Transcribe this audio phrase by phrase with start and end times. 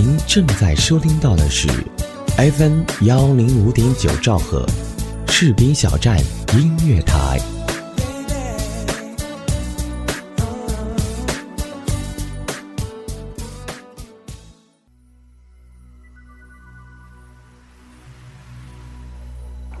[0.00, 1.66] 您正在收听到的是
[2.36, 4.64] FM 幺零五点九兆赫，
[5.26, 6.16] 士兵小站
[6.54, 7.40] 音乐台。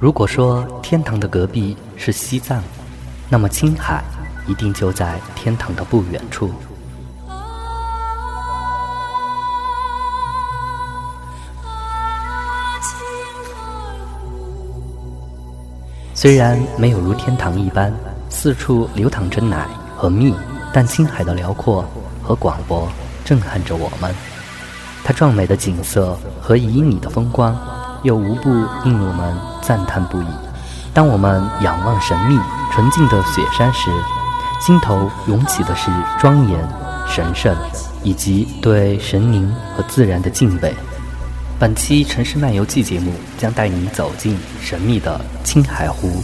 [0.00, 2.60] 如果说天堂的隔壁是西藏，
[3.28, 4.02] 那么青海
[4.48, 6.52] 一定就在天堂的不远处。
[16.20, 17.94] 虽然没有如天堂一般
[18.28, 20.34] 四处流淌着奶和蜜，
[20.72, 21.88] 但青海的辽阔
[22.24, 22.88] 和广博
[23.24, 24.12] 震撼着我们。
[25.04, 27.56] 它壮美的景色和旖旎的风光。
[28.02, 28.50] 又无不
[28.84, 30.26] 令我们赞叹不已。
[30.92, 32.36] 当我们仰望神秘
[32.72, 33.88] 纯净的雪山时，
[34.60, 35.88] 心头涌起的是
[36.18, 36.68] 庄严、
[37.08, 37.56] 神圣，
[38.02, 40.74] 以及对神灵和自然的敬畏。
[41.60, 46.22] 本期《城市漫游记》节目将带你走进神秘的青海湖。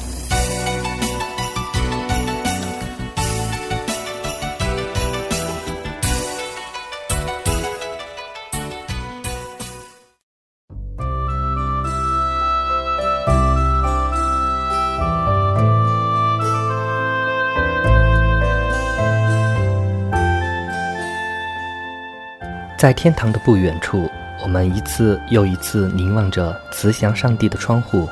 [22.79, 24.11] 在天堂的不远处，
[24.45, 28.07] 我们一次又一次凝望着慈祥上帝的窗户，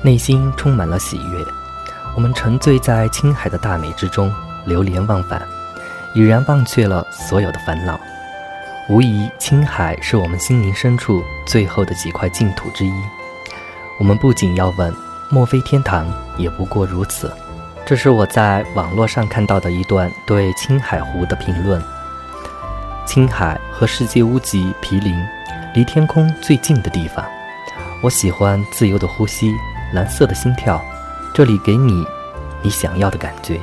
[0.00, 1.44] 内心充满了喜悦。
[2.14, 4.32] 我们沉醉在青海的大美之中，
[4.64, 5.42] 流连忘返，
[6.14, 7.98] 已然忘却了所有的烦恼。
[8.88, 12.92] 无疑，青海是我们心灵深处最后的几块净土之一。
[13.98, 14.94] 我们不仅要问：
[15.30, 16.06] 莫非天堂
[16.36, 17.30] 也不过如此？
[17.84, 21.82] 这是我在网络上看到的一段对青海湖的评论。
[23.04, 25.16] 青海和世界屋脊毗邻，
[25.72, 27.24] 离天空最近的地方。
[28.02, 29.52] 我喜欢自由的呼吸，
[29.92, 30.82] 蓝色的心跳。
[31.32, 32.04] 这里给你
[32.60, 33.60] 你想要的感觉。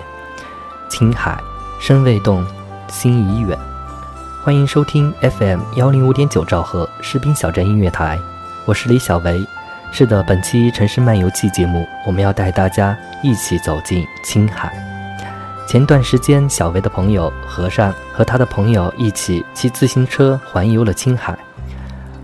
[0.89, 1.37] 青海，
[1.81, 2.45] 身未动，
[2.87, 3.57] 心已远。
[4.41, 8.17] 欢迎收听 FM 幺零五点九兆赫士兵小站音乐台，
[8.65, 9.45] 我是李小维。
[9.91, 14.71] 是的，本期城市漫游记节目，我们要带大家一起走进青海。
[15.67, 21.37] 前段时间，小维的朋友和尚和他的朋友一起骑自行车环游了青海，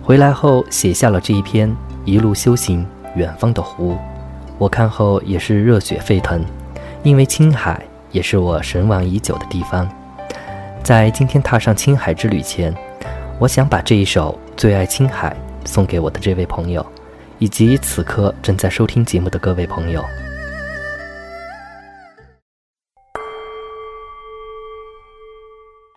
[0.05, 1.69] 回来后写下了这一篇
[2.03, 3.93] 《一路修行远方的湖》。
[4.57, 6.43] 我看后也是热血沸腾，
[7.03, 7.81] 因为青海
[8.11, 9.89] 也是我神往已久的地方。
[10.83, 12.75] 在今天踏上青海之旅前，
[13.39, 15.33] 我想把这一首《最爱青海》
[15.67, 16.85] 送给我的这位朋友，
[17.39, 20.03] 以及此刻正在收听节目的各位朋友。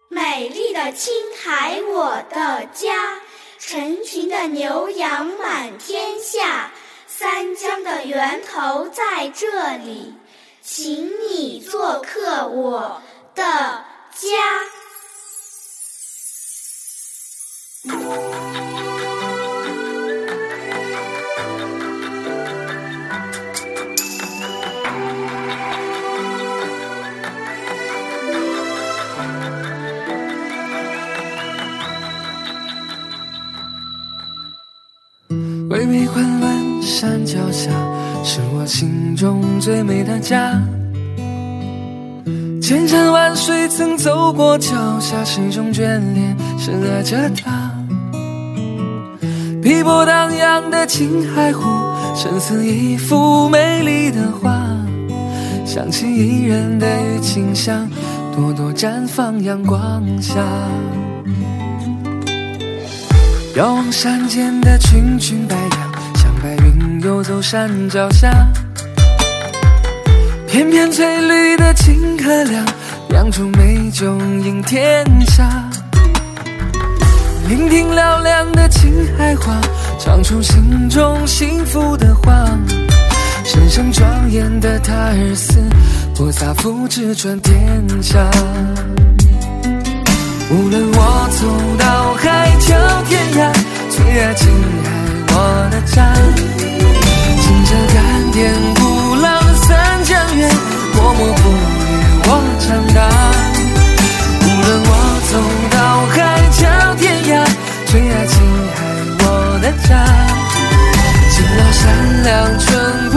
[0.09, 1.12] 美丽的青
[1.45, 2.93] 海，我的家，
[3.66, 6.71] 成群的牛羊满天下，
[7.09, 10.15] 三江的源头在这里，
[10.62, 13.03] 请你做客我
[13.34, 13.43] 的
[14.15, 14.75] 家。
[38.66, 40.60] 心中最美的家。
[42.60, 47.72] 千山万水曾走过脚下，是种眷恋，深爱着她。
[49.62, 51.62] 碧波荡漾的青海湖，
[52.15, 54.60] 深似一幅美丽的画。
[55.65, 57.88] 想起伊人的郁金香，
[58.34, 60.34] 朵朵绽放阳光下。
[63.56, 65.56] 遥望山间的群群白，
[67.06, 68.33] 游走山脚下。
[70.49, 72.67] 片片翠绿的青稞粮，
[73.09, 74.06] 酿出美酒
[74.44, 75.49] 迎天下。
[77.48, 79.60] 聆听嘹亮的青海话，
[80.01, 82.45] 唱出心中幸福的话。
[83.45, 85.63] 神圣庄严的塔尔寺，
[86.13, 88.19] 菩萨福祉传天下。
[90.51, 91.47] 无论我走
[91.78, 92.75] 到海角
[93.09, 93.53] 天涯，
[93.91, 94.48] 最爱青
[94.83, 94.91] 海
[95.28, 96.55] 我的家。
[97.56, 100.47] 清澈甘甜古老三江源，
[100.94, 101.53] 默默哺育
[102.26, 102.30] 我
[102.60, 102.98] 长大。
[104.42, 104.91] 无论我
[105.30, 105.32] 走
[105.70, 105.74] 到
[106.12, 106.14] 海
[106.53, 106.60] 角
[106.97, 107.32] 天涯，
[107.86, 108.34] 最爱青
[108.74, 108.76] 海
[109.20, 109.24] 我
[109.62, 109.88] 的家。
[111.32, 111.82] 勤劳善
[112.24, 112.66] 良淳
[113.10, 113.14] 朴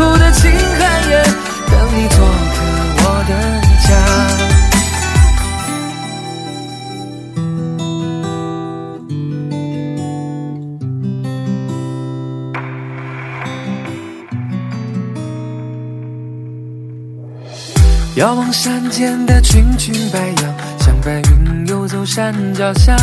[18.19, 22.93] 遥望山间的群群白杨，像白云游走山脚下。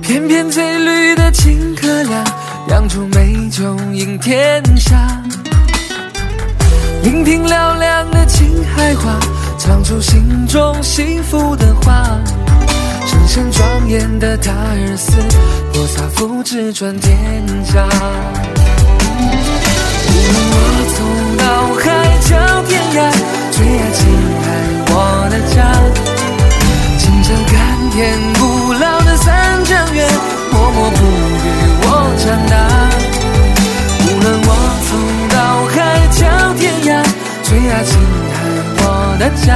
[0.00, 2.24] 片片翠绿的青稞粮，
[2.66, 4.96] 酿出美酒迎天下。
[7.02, 9.20] 聆听嘹亮的青海话，
[9.58, 12.18] 唱出心中幸福的话。
[13.06, 15.12] 神圣庄严的塔尔寺，
[15.74, 17.12] 菩萨福祉传天
[17.66, 17.86] 下。
[20.08, 20.56] 无论我
[20.94, 20.98] 走
[21.36, 21.44] 到
[21.74, 22.36] 海角
[22.68, 22.96] 天涯，
[23.50, 24.00] 最爱青
[24.42, 24.46] 海
[24.88, 24.92] 我
[25.30, 25.56] 的家。
[26.98, 27.54] 清澈甘
[27.90, 27.98] 甜
[28.38, 30.06] 古老的三江源，
[30.52, 31.46] 默默哺育
[31.82, 31.86] 我
[32.18, 32.54] 长大。
[34.04, 34.50] 无论我
[34.86, 34.90] 走
[35.34, 35.36] 到
[35.72, 35.76] 海
[36.10, 36.20] 角
[36.58, 36.88] 天涯，
[37.42, 37.90] 最爱青
[38.32, 38.34] 海
[38.78, 38.82] 我
[39.18, 39.46] 的家。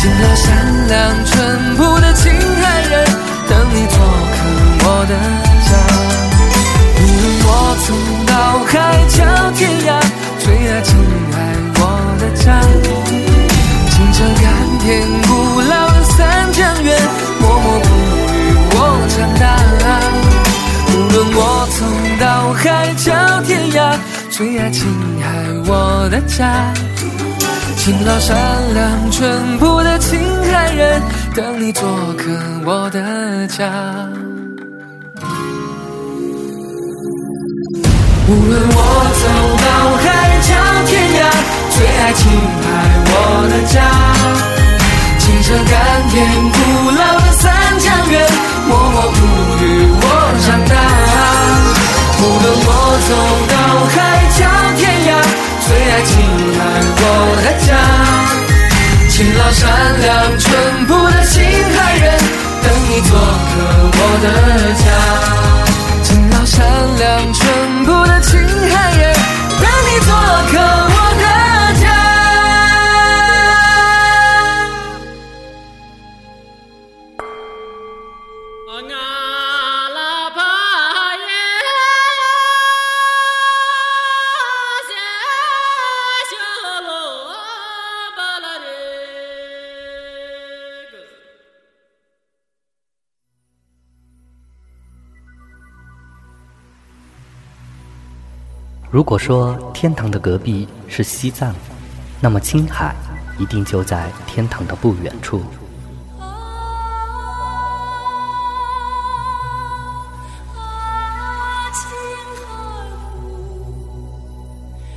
[0.00, 0.46] 清了善
[0.88, 0.96] 良
[1.26, 2.92] 淳朴的青海人，
[3.48, 3.96] 等你做
[4.32, 4.36] 客
[4.84, 5.12] 我的
[5.66, 5.68] 家。
[7.00, 7.48] 无论我
[7.84, 7.86] 走
[8.26, 8.32] 到
[8.64, 8.72] 海
[9.08, 9.16] 角
[9.56, 9.88] 天涯，
[10.48, 10.96] 最爱青
[11.30, 11.36] 海
[11.76, 11.80] 我
[12.18, 12.58] 的家。
[13.90, 14.44] 清澈甘
[14.78, 16.98] 甜古老的三江源，
[17.38, 17.86] 默默哺
[18.32, 18.36] 育
[18.72, 18.76] 我
[19.10, 19.44] 长大。
[20.88, 21.38] 无论我
[21.76, 21.84] 走
[22.18, 22.24] 到
[22.54, 22.64] 海
[22.94, 23.12] 角
[23.42, 23.78] 天涯，
[24.30, 24.88] 最爱青
[25.20, 25.26] 海
[25.66, 26.72] 我的家。
[27.76, 28.34] 勤劳善
[28.72, 30.18] 良淳朴的青
[30.50, 31.02] 海人，
[31.34, 31.86] 等你做
[32.16, 32.24] 客
[32.64, 33.70] 我的家。
[38.30, 38.78] 无论我
[39.20, 39.26] 走
[39.64, 40.27] 到海，
[41.78, 42.66] 最爱青海
[43.06, 43.12] 我
[43.48, 43.78] 的家。
[45.20, 45.72] 清澈甘
[46.10, 48.26] 甜古老的三江源，
[48.66, 49.16] 默默哺
[49.62, 49.64] 育
[49.94, 50.02] 我
[50.42, 50.74] 长大。
[52.18, 52.68] 无论我
[53.06, 53.10] 走
[53.46, 53.54] 到
[53.94, 53.96] 海
[54.34, 54.40] 角
[54.76, 55.08] 天涯，
[55.62, 56.10] 最爱青
[56.58, 56.58] 海
[56.98, 57.00] 我
[57.44, 57.68] 的家。
[59.08, 59.62] 勤劳善
[60.00, 60.46] 良淳
[60.86, 61.36] 朴的青
[61.76, 62.18] 海人，
[62.60, 63.54] 等你做客
[63.94, 64.26] 我的
[64.82, 64.84] 家。
[66.02, 66.56] 勤劳善
[66.98, 67.46] 良淳
[67.84, 68.40] 朴的青
[68.74, 69.14] 海人，
[69.60, 70.10] 等你做
[70.50, 70.97] 客
[98.98, 101.54] 如果说天堂的隔壁是西藏，
[102.20, 102.96] 那么青海
[103.38, 105.40] 一定就在天堂的不远处。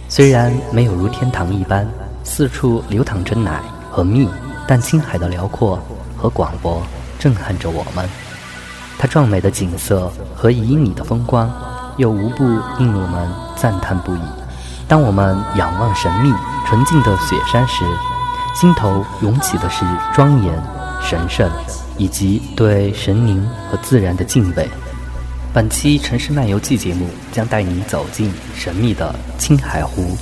[0.09, 1.87] 虽然没有如天堂一般
[2.23, 3.61] 四处流淌着奶
[3.91, 4.27] 和蜜，
[4.67, 5.79] 但青海的辽阔
[6.17, 6.81] 和广博
[7.19, 8.09] 震撼着我们。
[8.97, 11.47] 它壮美的景色和旖旎的风光，
[11.97, 12.43] 又无不
[12.79, 14.21] 令我们赞叹不已。
[14.87, 16.33] 当我们仰望神秘
[16.67, 17.85] 纯净的雪山时，
[18.53, 20.63] 心头涌起的是庄严、
[21.01, 21.49] 神圣，
[21.97, 24.69] 以及对神灵和自然的敬畏。
[25.53, 30.15] 本期《城市漫游记》节目将带你走进神秘的青海湖。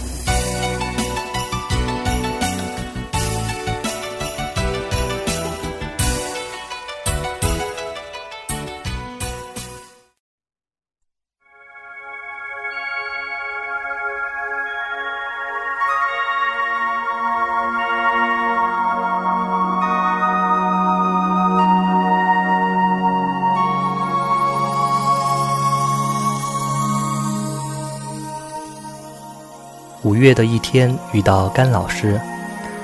[30.40, 32.18] 的一天，遇到甘老师，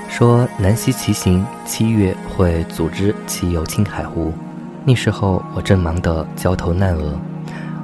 [0.09, 4.33] 说南溪骑行七月会组织骑游青海湖。
[4.83, 7.17] 那时候我正忙得焦头烂额，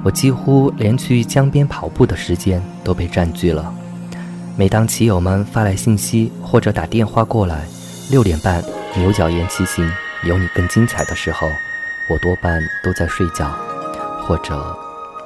[0.02, 3.72] 我几乎连去江边跑步的时间都被占据了。
[4.58, 7.62] 每当骑友们发来信息或者打电话过来，
[8.10, 8.62] 六点半
[8.94, 9.90] 牛角岩骑行
[10.24, 11.48] 有你更精彩的时候，
[12.10, 13.50] 我多半都在睡觉，
[14.20, 14.76] 或者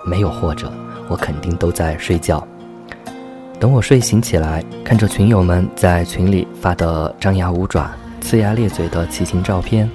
[0.04, 0.72] 没有或者，
[1.08, 2.46] 我肯定都在睡觉。
[3.66, 7.90] 等我睡醒起来，看着群友们在群里发的张牙舞爪、
[8.22, 9.90] 呲牙咧嘴的骑行照片，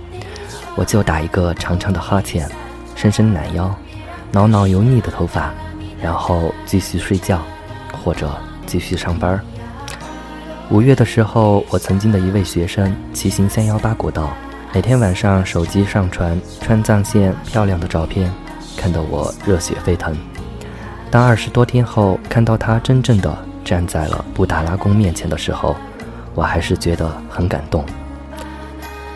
[0.75, 2.45] 我就打一个长长的哈欠，
[2.97, 3.73] 伸伸懒腰，
[4.29, 5.53] 挠挠油腻的头发，
[6.01, 7.39] 然后继续睡觉，
[8.03, 8.29] 或者
[8.65, 9.39] 继续上班。
[10.69, 14.33] 五月的时候，我曾经的一位学生骑行三幺八国道，
[14.73, 18.29] 每天晚上手机上传川藏线漂亮的照片，
[18.75, 20.13] 看得我热血沸腾。
[21.09, 23.33] 当二十多天后看到他真正的
[23.63, 25.75] 站在了布达拉宫面前的时候，
[26.35, 27.85] 我还是觉得很感动。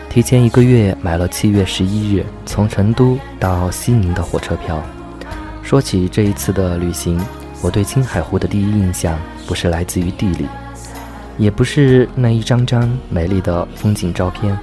[0.08, 4.82] 提前一个月买了七月十一日从成都到西宁的火车票。
[5.62, 7.20] 说起这一次的旅行，
[7.60, 10.46] 我对青海湖的第一印象不是来自于地理，
[11.36, 14.56] 也不是那一张张美丽的风景照片。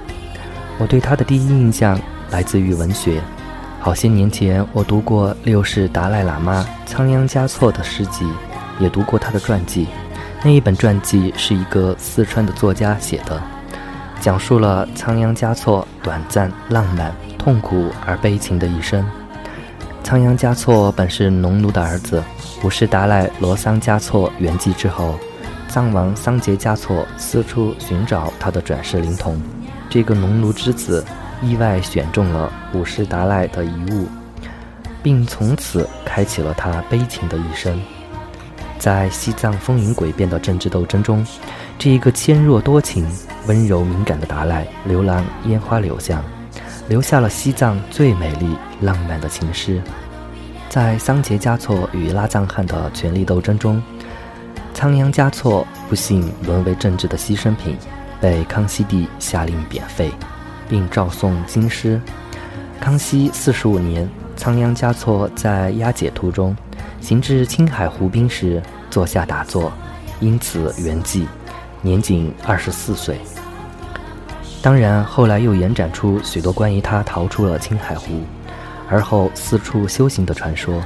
[0.78, 1.96] 我对它的第一印象
[2.30, 3.20] 来自于文学。
[3.78, 8.26] 好些年前，我读过六世达赖喇嘛仓央嘉措的诗集，
[8.78, 9.88] 也读过他的传记。
[10.42, 13.42] 那一本传记是一个四川的作家写的，
[14.20, 19.04] 讲述了仓央嘉措短暂、浪漫、痛苦而悲情的一生。
[20.02, 22.22] 仓央嘉措本是农奴的儿子，
[22.62, 25.18] 五世达赖罗桑嘉措圆寂之后，
[25.66, 29.40] 藏王桑杰嘉措四处寻找他的转世灵童。
[29.88, 31.02] 这个农奴之子
[31.40, 34.06] 意外选中了五世达赖的遗物，
[35.02, 37.80] 并从此开启了他悲情的一生。
[38.84, 41.26] 在西藏风云诡变的政治斗争中，
[41.78, 43.10] 这一个纤弱多情、
[43.46, 46.22] 温柔敏感的达赖流浪烟花柳巷，
[46.86, 49.80] 留下了西藏最美丽浪漫的情诗。
[50.68, 53.82] 在桑杰嘉措与拉藏汗的权力斗争中，
[54.74, 57.78] 仓央嘉措不幸沦为政治的牺牲品。
[58.20, 60.12] 被康熙帝下令贬废，
[60.68, 61.98] 并诏送京师。
[62.80, 66.54] 康熙四十五年，仓央嘉措在押解途中，
[67.00, 68.62] 行至青海湖滨时
[68.94, 69.72] 坐下打坐，
[70.20, 71.26] 因此圆寂，
[71.82, 73.18] 年仅二十四岁。
[74.62, 78.22] 当然，后来又延展出许多关于他逃出了青海湖，
[78.88, 80.80] 而后四处修行的传说，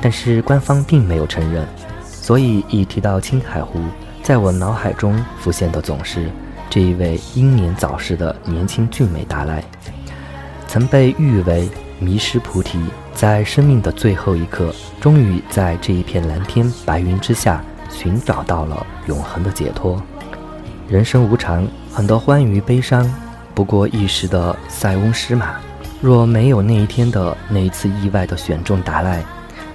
[0.00, 1.68] 但是官方并没有承认。
[2.02, 3.78] 所以一提到青海湖，
[4.22, 6.30] 在我脑海中浮现的总是。
[6.70, 9.62] 这一位英年早逝的年轻俊美达赖，
[10.66, 11.68] 曾被誉为
[12.00, 12.80] 迷失菩提，
[13.14, 20.02] 在生命的最后一刻，终于在这一片蓝天白云之下寻找到了永恒的解脱。
[20.88, 23.08] 人生无常，很多欢愉悲伤，
[23.54, 25.56] 不过一时的塞翁失马。
[26.00, 29.22] 若没有那一天的那一次意外的选中达赖，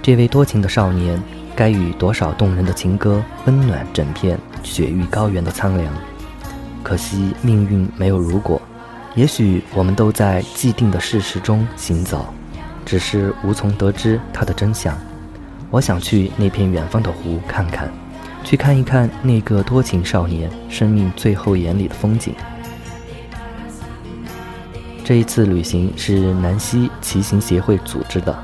[0.02, 1.22] 这位多情的少年，
[1.54, 5.92] 该与多少动人的情歌温暖整片雪域高原的苍凉。
[6.82, 8.60] 可惜命运没有如果，
[9.16, 12.26] 也许我们都在既定的事实中行走，
[12.84, 14.94] 只是无从得知它的真相。
[15.70, 17.90] 我想去那片远方的湖看看，
[18.44, 22.34] 去看一看那个多情少年生命最后眼里的风景。
[25.02, 28.38] 这一次旅行是南溪骑行协会组织的，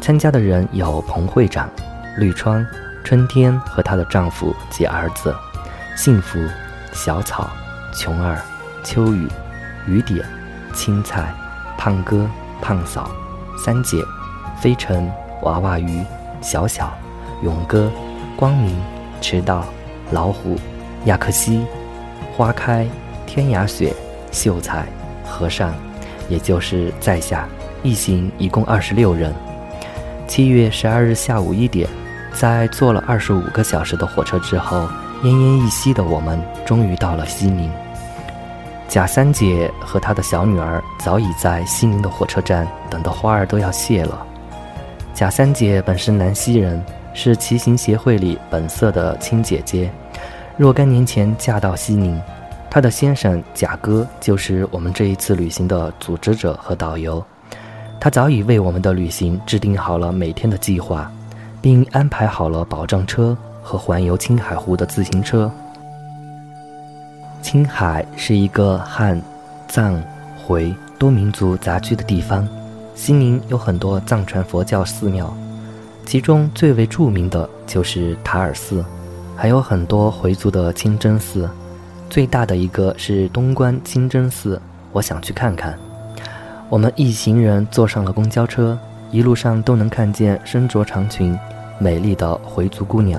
[0.00, 1.68] 参加的人有彭会长、
[2.16, 2.66] 绿川、
[3.04, 5.34] 春天和她的丈夫及儿子，
[5.96, 6.38] 幸福、
[6.94, 7.50] 小草。
[7.94, 8.40] 琼儿、
[8.84, 9.26] 秋雨、
[9.88, 10.22] 雨点、
[10.74, 11.32] 青菜、
[11.78, 12.28] 胖哥、
[12.60, 13.10] 胖嫂、
[13.56, 14.04] 三姐、
[14.60, 15.10] 飞尘、
[15.42, 16.04] 娃娃鱼、
[16.42, 16.92] 小小、
[17.42, 17.90] 勇哥、
[18.36, 18.76] 光明、
[19.20, 19.64] 迟到、
[20.10, 20.56] 老虎、
[21.06, 21.64] 亚克西、
[22.36, 22.86] 花开、
[23.26, 23.94] 天涯雪、
[24.30, 24.86] 秀才、
[25.24, 25.72] 和尚，
[26.28, 27.48] 也就是在下，
[27.82, 29.34] 一行一共二十六人。
[30.26, 31.88] 七月十二日下午一点，
[32.34, 34.86] 在坐了二十五个小时的火车之后，
[35.22, 37.70] 奄奄一息的我们终于到了西宁。
[38.88, 44.26] 贾三姐和她的小女儿早已在西宁的火车站等得花儿都要谢了。
[45.12, 49.90] 贾三姐本是南溪人，是骑行协会里本色的亲姐姐，
[50.56, 52.18] 若干年前嫁到西宁。
[52.70, 57.22] 她的先生贾哥就是我们这一次旅行的组织者和导游，
[58.00, 61.10] 他早已为我们的旅行制定好了每天的计划，
[61.60, 65.50] 并安排好了保障车和环游青海湖的自行车。
[67.50, 69.18] 青海是一个汉、
[69.68, 69.98] 藏、
[70.36, 72.46] 回多民族杂居的地方。
[72.94, 75.34] 西宁有很多藏传佛教寺庙，
[76.04, 78.84] 其中最为著名的就是塔尔寺，
[79.34, 81.48] 还有很多回族的清真寺。
[82.10, 84.60] 最大的一个是东关清真寺，
[84.92, 85.74] 我想去看看。
[86.68, 88.78] 我们一行人坐上了公交车，
[89.10, 91.34] 一路上都能看见身着长裙、
[91.78, 93.18] 美丽的回族姑娘，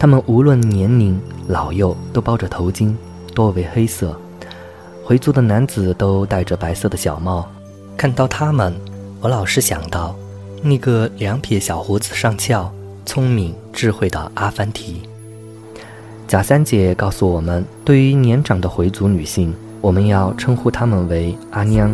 [0.00, 1.16] 她们无论年龄
[1.46, 2.92] 老幼都包着头巾。
[3.32, 4.16] 多为黑色，
[5.04, 7.46] 回族的男子都戴着白色的小帽。
[7.96, 8.74] 看到他们，
[9.20, 10.14] 我老是想到
[10.62, 12.72] 那个两撇小胡子上翘、
[13.04, 15.02] 聪明智慧的阿凡提。
[16.26, 21.90] 贾三姐告诉我们，对于年长的回族女性，我们要称呼她们为阿娘；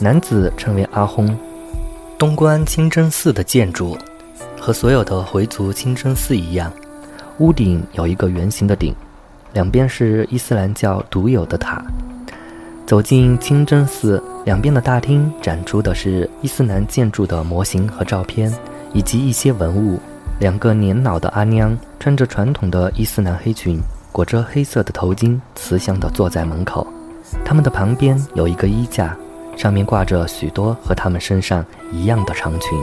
[0.00, 1.30] 男子称为阿訇。
[2.16, 3.96] 东关清真寺的建筑
[4.58, 6.72] 和所有的回族清真寺一样，
[7.38, 8.94] 屋顶有一个圆形的顶。
[9.52, 11.82] 两边是伊斯兰教独有的塔。
[12.86, 18.50] 走进清真寺，两边的大厅展出的是伊斯兰建筑的模型和照片，
[18.94, 20.00] 以及一些文物。
[20.40, 23.78] 两个年老的阿娘穿着传统的伊斯兰黑裙，
[24.10, 26.86] 裹着黑色的头巾，慈祥地坐在门口。
[27.44, 29.14] 他们的旁边有一个衣架，
[29.56, 31.62] 上面挂着许多和他们身上
[31.92, 32.78] 一样的长裙。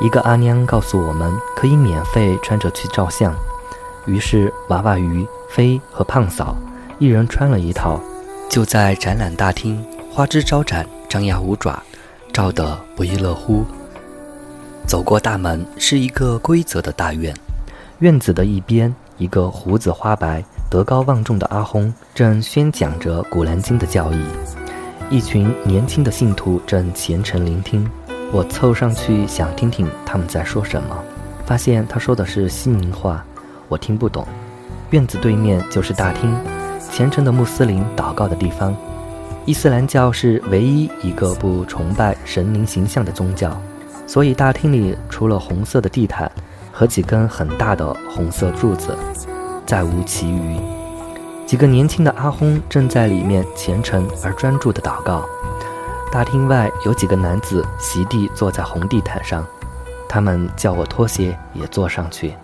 [0.00, 3.32] 一个阿娘告诉我们，可以免费穿着去照相。
[4.06, 5.24] 于是娃娃鱼。
[5.52, 6.56] 飞和胖嫂
[6.98, 8.00] 一人穿了一套，
[8.48, 11.82] 就在展览大厅花枝招展，张牙舞爪，
[12.32, 13.62] 照得不亦乐乎。
[14.86, 17.34] 走过大门，是一个规则的大院，
[17.98, 24.24] 院子的一边，一个胡子花白、德高望重的阿訇正宣讲着《古兰经》的教义，
[25.10, 27.86] 一群年轻的信徒正虔诚聆听。
[28.32, 30.96] 我凑上去想听听他们在说什么，
[31.44, 33.22] 发现他说的是西宁话，
[33.68, 34.26] 我听不懂。
[34.92, 36.36] 院子对面就是大厅，
[36.90, 38.76] 虔诚的穆斯林祷告的地方。
[39.46, 43.50] 伊斯兰教是唯一一个不崇拜神灵形象的宗教，
[44.06, 46.30] 所以大厅里除了红色的地毯
[46.70, 48.94] 和几根很大的红色柱子，
[49.64, 50.60] 再无其余。
[51.46, 55.24] 几个年轻的阿訇正在里面虔诚而专注地祷告。
[56.12, 59.42] 大厅外有几个男子席地坐在红地毯上，
[60.06, 62.34] 他们叫我脱鞋也坐上去。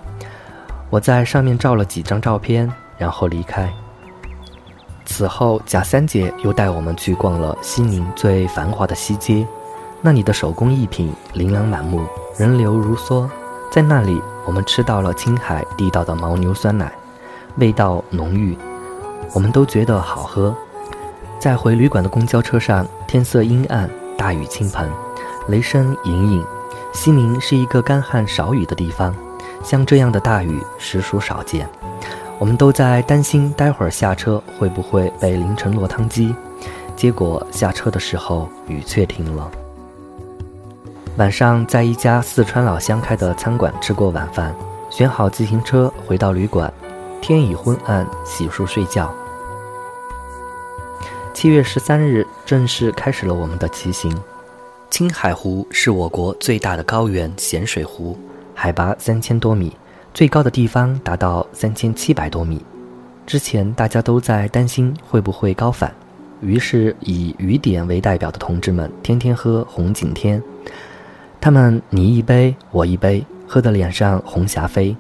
[0.91, 3.73] 我在上面照了几张照片，然后离开。
[5.05, 9.47] 此后，贾三姐又带我们去逛了西宁最繁华的西街，
[10.01, 12.05] 那里的手工艺品琳琅满目，
[12.37, 13.29] 人流如梭。
[13.71, 16.91] 在那里，我们吃到了青海地道的牦牛酸奶，
[17.57, 18.57] 味道浓郁，
[19.35, 20.55] 我们都觉得好喝。
[21.39, 24.91] 在回旅馆的公交车上，天色阴暗，大雨倾盆，
[25.49, 26.45] 雷声隐隐。
[26.93, 29.15] 西宁是一个干旱少雨的地方，
[29.63, 31.69] 像这样的大雨实属少见。
[32.39, 36.35] 我们都在担心待会儿下车会不会被淋成落汤鸡。
[36.95, 39.51] 结果下车的时候雨却停了。
[41.17, 44.55] 晚上在一家四川老乡开的餐馆吃过晚饭，
[44.91, 46.73] 选好自行车回到旅馆，
[47.21, 49.13] 天已昏暗，洗漱睡觉。
[51.35, 54.13] 七月十三日，正式开始了我们的骑行。
[54.91, 58.19] 青海湖是我国最大的高原咸水湖，
[58.61, 59.73] 海拔三千多米，
[60.13, 62.61] 最高的地方达到三千七百多米。
[63.25, 65.95] 之前大家都在担心会不会高反，
[66.41, 70.43] 于是以雨点为代表的同志们天天喝红景天，
[71.41, 74.97] 他们你一杯我一杯，喝得脸上红霞飞，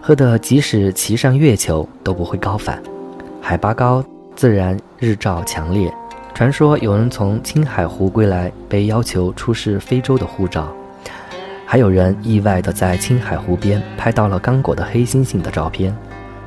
[0.00, 2.82] 喝得即使骑上月球都不会高反。
[3.42, 4.02] 海拔高。
[4.34, 5.90] 自然日照强烈，
[6.34, 10.70] 传说有人从青海湖归来被要求出示非洲的护照，
[11.68, 15.94] 还有人意外的在青海湖边拍到了刚果的黑猩猩的照片，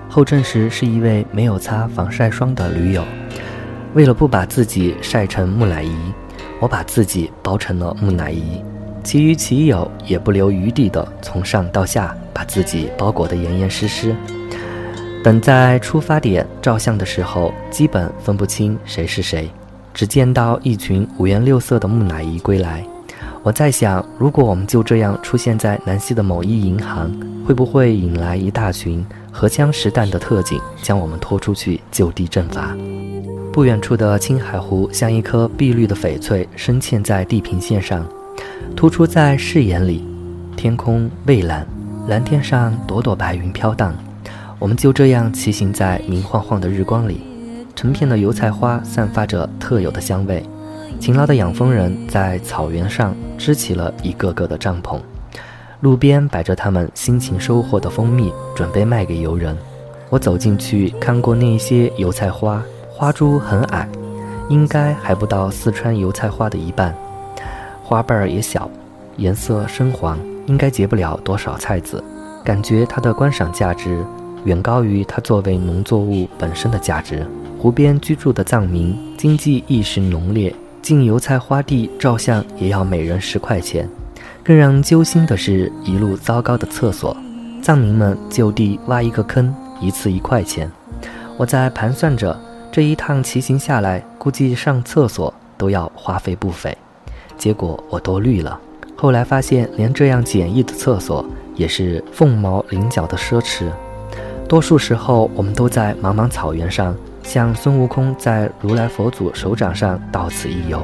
[0.07, 3.03] 后证实是一位没有擦防晒霜的驴友。
[3.93, 5.93] 为了不把自己晒成木乃伊，
[6.61, 8.63] 我把自己包成了木乃伊，
[9.03, 14.15] 其余骑友也不留余地的从上到下把自己包裹得严严实实。
[15.21, 19.51] 等在出发点照相的时候，基本分不清谁是谁，
[19.93, 22.81] 只见到一群五颜六色的木乃伊归来。
[23.41, 27.09] 我在想，如果我们就这样出现在南溪的某一银行，
[27.47, 32.75] 会不会引来一大群荷枪实弹的特警，将我们拖出去就地正法？
[33.53, 38.05] 不远处的青海湖像一颗碧绿的翡翠，深嵌在地平线上，
[38.75, 40.05] 突出在视野里。
[40.57, 41.65] 天空蔚蓝，
[42.09, 43.95] 蓝天上朵朵白云飘荡。
[44.59, 47.21] 我们就这样骑行在明晃晃的日光里，
[47.73, 50.43] 成片的油菜花散发着特有的香味。
[50.99, 54.99] 勤劳的养蜂人在草原上支起了一个个的帐篷，
[55.79, 59.57] 路边摆着他们辛勤收获的蜂蜜，准备卖给游人。
[60.09, 63.87] 我走进去看过那些油菜花，花株很矮，
[64.49, 66.93] 应该还不到四川油菜花的一半，
[67.81, 68.69] 花瓣儿也小，
[69.15, 72.03] 颜色深黄，应该结不了多少菜籽。
[72.43, 74.05] 感觉它的观赏价值。
[74.45, 77.27] 远高于它作为农作物本身的价值。
[77.57, 83.87] 湖边居住的藏民经济意识浓烈，进油菜花地照相也要每人十块钱。
[84.43, 87.15] 更让揪心的是，一路糟糕的厕所，
[87.61, 90.71] 藏民们就地挖一个坑，一次一块钱。
[91.37, 92.39] 我在盘算着，
[92.71, 96.75] 这一趟骑行下来，估计上厕所都要花费不菲。
[97.37, 98.59] 结果我都绿了。
[98.95, 101.23] 后来发现，连这样简易的厕所
[101.55, 103.69] 也是凤毛麟角的奢侈。
[104.47, 106.95] 多数时候，我们都在茫茫草原上，
[107.29, 110.83] 像孙悟空在如来佛祖手掌上到此一游。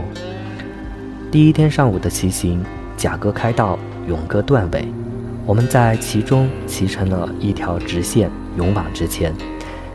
[1.32, 2.64] 第一天上午的骑行，
[2.96, 4.88] 甲哥开道，勇哥断尾，
[5.44, 9.34] 我们在其中骑成了一条直线，勇往直前。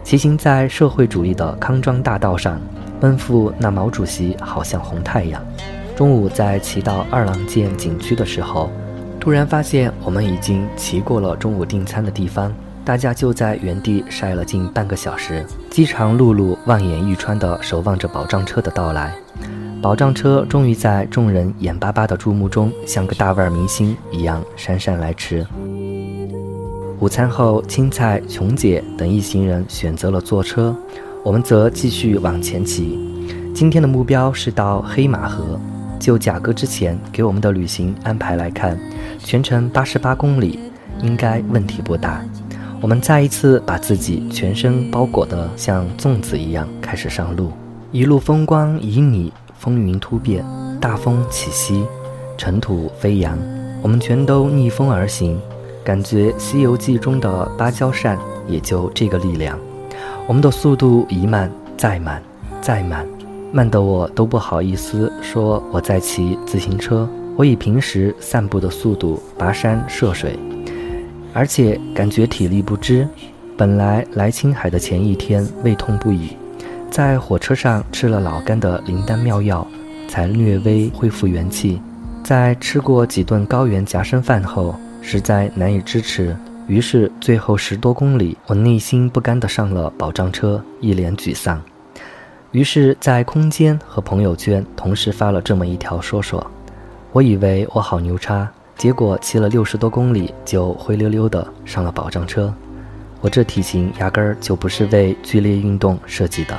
[0.03, 2.61] 骑行在社会主义的康庄大道上，
[2.99, 5.41] 奔赴那毛主席好像红太阳。
[5.95, 8.73] 中午在骑到二郎剑景区的时候，
[9.21, 12.53] 突然发现我们已经骑过了中午订餐的地方。
[12.85, 19.15] 大家就在原地晒了近半个小时，饥肠辘辘、望眼欲穿地守望着保障车的到来。
[19.83, 25.47] 保障车终于在众人眼巴巴的注目中，像个大腕明星一样姗姗来迟。
[26.99, 30.75] 午餐后，青菜、琼姐等一行人选择了坐车，
[31.25, 32.99] 我们则继续往前骑。
[33.55, 35.59] 今天的目标是到黑马河。
[35.99, 38.79] 就贾哥之前给我们的旅行安排来看，
[39.19, 40.59] 全程八十八公里，
[41.03, 42.25] 应该问题不大。
[42.83, 47.53] 我们再一次把自己全身包裹得像粽子一样开始上路，
[47.93, 50.43] 一路风光旖旎，风云突变，
[50.81, 51.85] 大风起兮，
[52.39, 53.39] 尘土飞扬，
[53.83, 55.39] 我们全都逆风而行，
[55.85, 59.59] 感觉《西游记》中的芭蕉扇也就这个力量。
[60.27, 62.23] 我们的速度一慢再慢
[62.63, 63.07] 再慢，
[63.53, 70.39] 慢得我都不好意思说我在骑自行车，我以平时散步的速度跋山涉水。
[71.33, 73.07] 而且感觉体力不支，
[73.57, 76.37] 本来来青海的前一天胃痛不已，
[76.91, 79.67] 在火车上吃了老干的灵丹妙药，
[80.09, 81.81] 才略微恢复元气。
[82.25, 91.61] 在吃过几顿高原夹生饭后，实在难以支持，于是最后十多公里，我内心不甘地上了保障车，一脸沮丧。
[92.53, 96.45] 于是，在空间和朋友圈同时发了这么一条说说：
[97.13, 98.51] 我以为我好牛叉。
[98.81, 102.51] 结果骑了六十多公里就灰溜溜的上了保障车，
[103.21, 106.59] 我这体型压根儿就不是为剧烈运动设计的。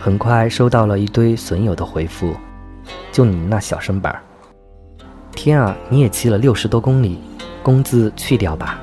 [0.00, 2.34] 很快收到了一堆损友的回复，
[3.12, 4.22] 就你那小身板儿，
[5.32, 7.18] 天啊，你也骑了六十多公里，
[7.62, 8.80] 工字去掉吧。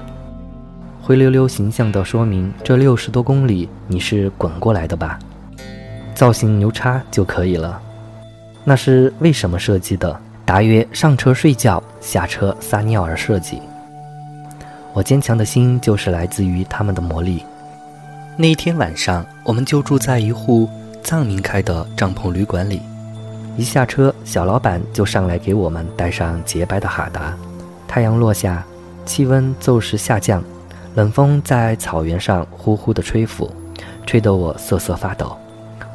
[1.02, 5.17] 灰溜溜形象的说明这六十多公里你是滚过来的吧？
[6.13, 7.82] 造型牛叉就可以了，
[8.63, 10.15] 那是为什么设计的？
[10.52, 13.62] 大约上车睡觉，下车撒尿而设计。
[14.92, 17.46] 我坚强的心就是来自于他们的魔力。
[18.36, 20.68] 那一天晚上，我们就住在一户
[21.02, 22.82] 藏民开的帐篷旅馆里。
[23.56, 27.34] 一下车，小老板就上来给我们戴上洁白的哈达。
[27.88, 28.62] 太阳落下，
[29.06, 30.44] 气温骤时下降，
[30.96, 33.50] 冷风在草原上呼呼地吹拂，
[34.06, 35.34] 吹得我瑟瑟发抖。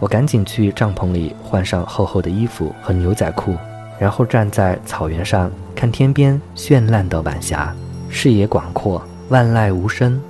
[0.01, 3.55] 我赶紧去帐篷里换上厚厚的衣服和牛仔裤。
[3.98, 7.74] 然后站在草原上看天边绚烂的晚霞，
[8.09, 10.20] 视野广阔，万籁无声。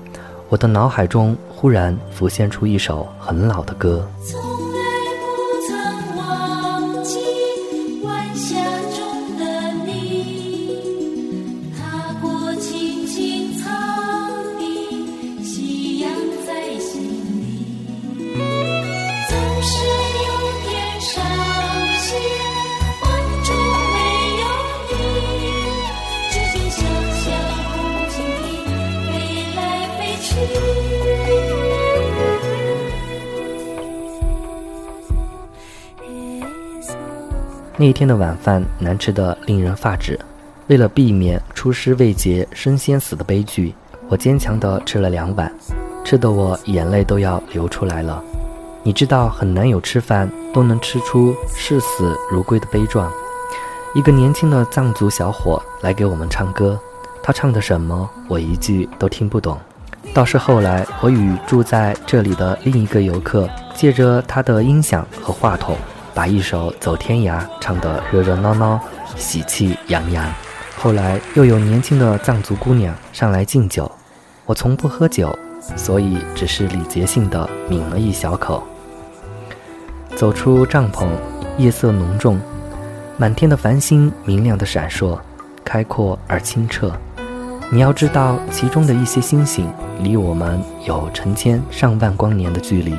[0.48, 4.08] 我的脑海中忽然浮现出一首很老的歌。
[37.78, 40.18] 那一天的晚饭难吃的令人发指，
[40.68, 43.74] 为了避免出师未捷身先死的悲剧，
[44.08, 45.52] 我坚强地吃了两碗，
[46.02, 48.24] 吃得我眼泪都要流出来了。
[48.82, 53.12] 你知道很难有吃饭都能吃出视死如归的悲壮。
[53.94, 56.80] 一个年轻的藏族小伙来给我们唱歌，
[57.22, 59.58] 他唱的什么我一句都听不懂，
[60.14, 65.76] 倒是后来我与住在这里的另一个游客借着他的音响和话筒。
[66.14, 68.80] 把一首《走天涯》唱得热热闹闹、
[69.16, 70.24] 喜气洋洋。
[70.74, 73.92] 后来又有年轻的藏族姑娘上来敬酒，
[74.46, 75.38] 我从不喝酒，
[75.76, 78.66] 所以只是礼节性的抿了一小口。
[80.14, 81.06] 走出帐篷，
[81.58, 82.40] 夜色浓重，
[83.18, 85.18] 满天的繁星明亮的闪烁，
[85.62, 86.90] 开阔而清澈。
[87.70, 92.94] 你要知道，其中的一些星星离我们有成千上万光年的距离，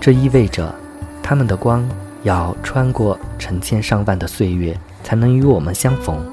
[0.00, 0.74] 这意味着
[1.22, 1.88] 它们的光。
[2.24, 6.24] 要穿过成千上万的岁月，才能与我们相逢。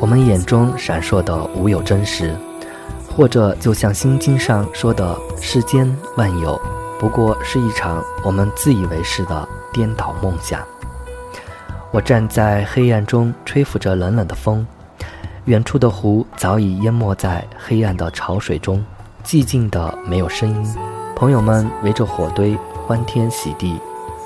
[0.00, 2.34] 我们眼中闪烁的无有真实，
[3.14, 6.58] 或者就像《心经》上说的“世间万有”，
[6.98, 10.62] 不过是一场我们自以为是的颠倒梦想。
[11.90, 14.66] 我站在黑暗中，吹拂着冷冷的风，
[15.46, 18.82] 远处的湖早已淹没在黑暗的潮水中，
[19.22, 20.74] 寂静的没有声音。
[21.14, 23.78] 朋友们围着火堆，欢天喜地。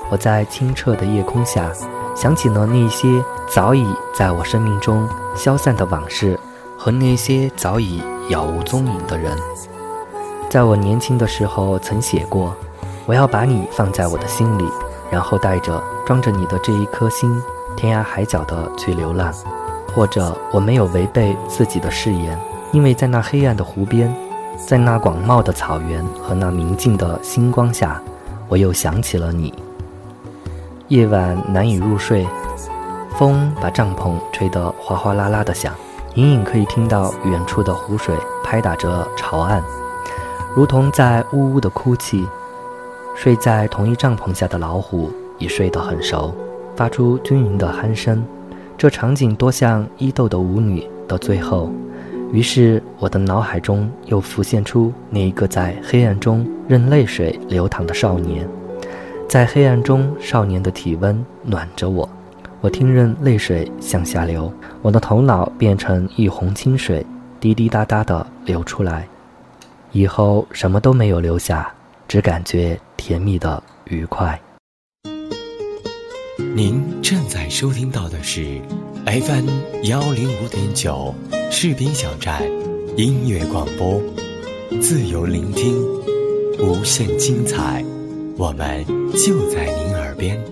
[0.09, 1.69] 我在清澈的夜空下，
[2.15, 5.05] 想起了那些早已在我生命中
[5.35, 6.39] 消散的往事，
[6.77, 9.37] 和那些早已杳无踪影的人。
[10.49, 12.55] 在我年轻的时候，曾写过
[13.05, 14.63] ：“我要把你放在我的心里，
[15.11, 17.29] 然后带着装着你的这一颗心，
[17.75, 19.33] 天涯海角的去流浪。”
[19.99, 22.39] 或者我没有违背自己的誓言，
[22.71, 24.09] 因为在那黑暗的湖边，
[24.65, 28.01] 在那广袤的草原和那明净的星光下，
[28.47, 29.53] 我又想起了你。
[30.87, 32.25] 夜晚难以入睡，
[33.17, 35.75] 风把帐篷吹得哗哗啦啦的响，
[36.13, 39.61] 隐隐可以听到远处的湖水拍打着潮岸，
[40.55, 42.25] 如同在呜呜的哭泣。
[43.17, 46.33] 睡在同一帐篷下的老虎已睡得很熟，
[46.73, 48.25] 发出均匀的鼾声。
[48.79, 51.69] 这场景多像伊豆的舞女的最后。
[52.31, 58.47] 于是我的脑海中又浮现出那一个在黑暗中任泪水流淌的少年，
[59.27, 62.07] 在黑暗中，少年的体温暖着我。
[62.61, 64.49] 我听任泪水向下流，
[64.81, 67.05] 我的头脑变成一泓清水，
[67.37, 69.05] 滴滴答答地流出来，
[69.91, 71.69] 以后什么都没有留下，
[72.07, 74.39] 只感觉甜蜜的愉快。
[76.55, 78.59] 您正在收听到的是
[79.05, 79.49] FM
[79.83, 81.13] 幺零五点九
[81.51, 82.41] 士兵小站
[82.97, 84.01] 音乐广播，
[84.81, 85.79] 自由聆听，
[86.59, 87.85] 无限精彩，
[88.35, 88.83] 我们
[89.13, 90.43] 就在您耳边。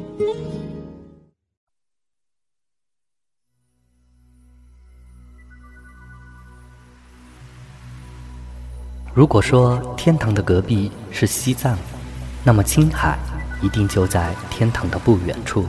[9.14, 11.76] 如果说天堂的隔壁是西藏，
[12.44, 13.18] 那么青海
[13.64, 15.66] 一定就在天堂的不远处。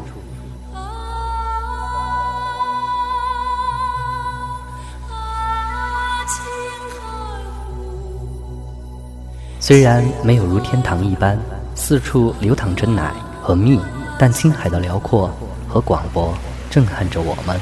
[9.69, 11.39] 虽然没有如天堂一般
[11.75, 13.79] 四处流淌着奶和蜜，
[14.19, 15.31] 但青海的辽阔
[15.69, 16.33] 和广博
[16.71, 17.61] 震撼着我们。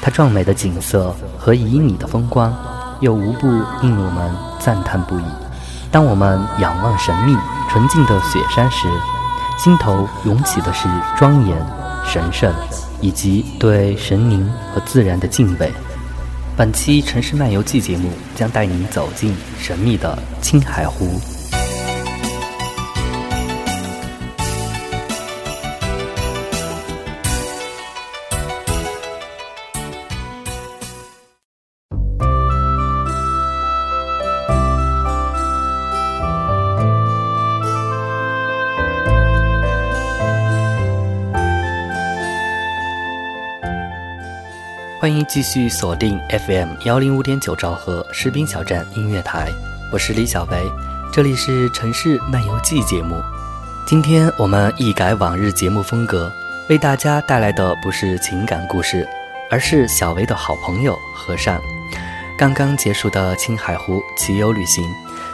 [0.00, 2.50] 它壮美的景色和旖旎的风光。
[3.00, 3.48] 又无不
[3.82, 5.24] 令我们赞叹不已。
[5.90, 7.36] 当我们仰望神秘
[7.70, 8.88] 纯净的雪山时，
[9.58, 11.66] 心头涌起的是庄严、
[12.02, 12.50] 神圣，
[13.02, 15.70] 以及对神灵和自然的敬畏。
[16.60, 21.39] 本期《城市漫游记》节目将带您走进神秘的青海湖。
[45.00, 49.50] 欢迎继续锁定 FM 幺零五点九兆赫士兵小站音乐台，
[49.90, 50.70] 我是李小维，
[51.10, 53.16] 这里是城市漫游记节目。
[53.86, 56.30] 今天我们一改往日节目风格，
[56.68, 59.08] 为大家带来的不是情感故事，
[59.50, 61.58] 而是小维的好朋友和善
[62.36, 64.84] 刚刚结束的青海湖骑游旅行，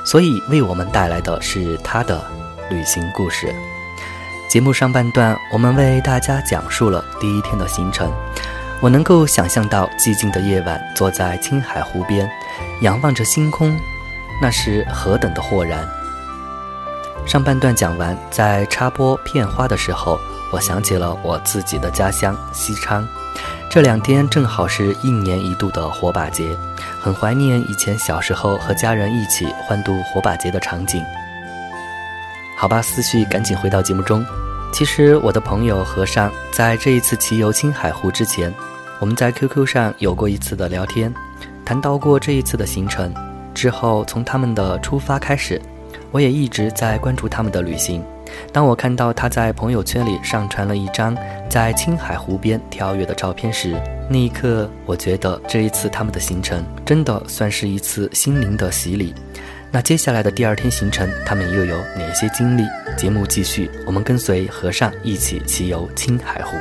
[0.04, 2.24] 所以为我们带来的是他的
[2.70, 3.52] 旅行故事。
[4.48, 8.12] 节目上半段，我们为大家讲述了第一天的行程。
[8.82, 12.30] 我能够想象到寂静的夜晚，坐在青海湖边，
[12.82, 13.74] 仰望着星空，
[14.40, 15.88] 那是何等的豁然。
[17.26, 20.20] 上半段讲完，在插播片花的时候，
[20.52, 23.06] 我想起了我自己的家乡西昌。
[23.70, 26.56] 这两天正好是一年一度的火把节，
[27.00, 31.02] 很怀念以前小时候和家人一起欢度火把节的场景。
[32.56, 34.24] 好吧，思绪赶紧回到节目中。
[34.76, 38.52] 其实我的朋友和尚在这一次骑游青海湖之前，
[39.00, 41.10] 我们在 QQ 上有过一次的聊天，
[41.64, 43.10] 谈到过这一次的行程。
[43.54, 45.58] 之后从他们的出发开始，
[46.10, 48.04] 我也一直在关注他们的旅行。
[48.52, 51.16] 当我看到他在朋友圈里上传了一张
[51.48, 59.14] 在青海湖边跳跃的照片时，那一刻我觉得这一次他们的行程真的算是一次心灵的洗礼。
[59.72, 62.62] 那接下来的第二天行程，他们又有哪些经历？
[62.96, 66.56] 节目继续，我们跟随和尚一起骑游青海湖。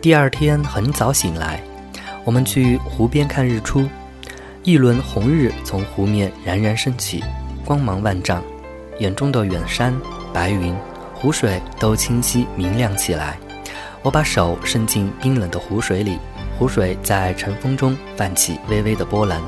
[0.00, 1.60] 第二天很早醒来，
[2.24, 3.86] 我们去湖边看日出，
[4.62, 7.22] 一轮红日从湖面冉冉升起，
[7.66, 8.42] 光芒万丈，
[8.98, 9.94] 眼中的远山、
[10.32, 10.74] 白云、
[11.22, 13.38] 湖水都清晰明亮起来。
[14.02, 16.18] 我把手伸进冰冷的湖水里。
[16.58, 19.40] 湖水在晨风中泛起微微的波澜，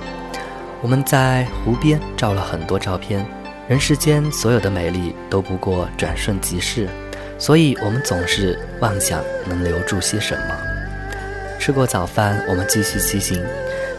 [0.80, 3.26] 我们在湖边照了很多照片。
[3.68, 6.88] 人世间所有的美丽都不过转瞬即逝，
[7.38, 10.56] 所以我们总是妄想能留住些什么。
[11.58, 13.44] 吃过早饭，我们继续骑行。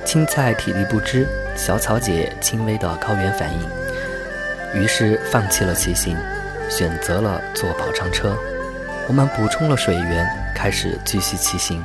[0.05, 6.17] 青菜体力不支，小草姐轻微的高原反应，于是放弃了骑行，
[6.69, 8.35] 选择了坐保障车。
[9.07, 11.83] 我们补充了水源，开始继续骑行。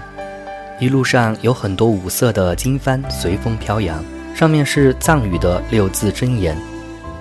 [0.78, 4.02] 一路上有很多五色的经幡随风飘扬，
[4.34, 6.56] 上面是藏语的六字真言。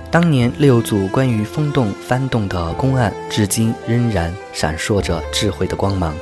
[0.10, 6.16] 当年六祖关于风动幡动的公案，至今仍然闪烁着智慧的光芒。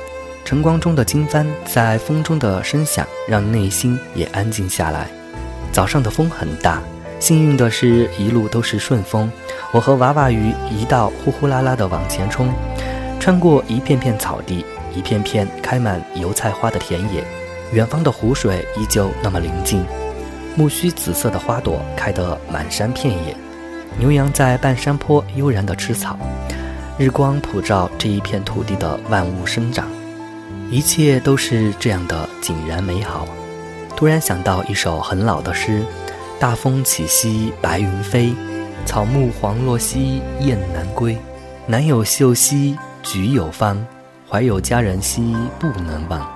[0.44, 5.06] 晨光中的经幡在风中的声响，让内心也安静下来。
[5.70, 6.82] 早上的风很大，
[7.20, 9.30] 幸运的是一路都是顺风，
[9.70, 12.48] 我和娃娃鱼一道呼呼啦啦地往前冲，
[13.20, 17.22] 穿过一片片草地，一片片开满油菜花的田野，
[17.72, 19.84] 远方的湖水依旧那么宁静，
[20.56, 23.36] 苜蓿紫色的花朵开得满山遍野，
[23.98, 26.18] 牛羊在半山坡悠然地吃草，
[26.96, 29.86] 日光普照这一片土地的万物生长，
[30.70, 33.28] 一切都是这样的井然美好。
[33.94, 35.84] 突然想到一首很老的诗
[36.40, 38.32] ：“大风起兮白云飞。”
[38.88, 41.14] 草木黄落兮雁南归，
[41.66, 43.86] 南有秀兮菊有芳，
[44.26, 46.26] 怀有佳人兮不能忘。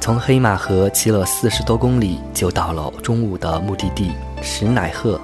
[0.00, 5.20] 从黑马河骑了四十多公里，就到了中午的目的地石乃鹤。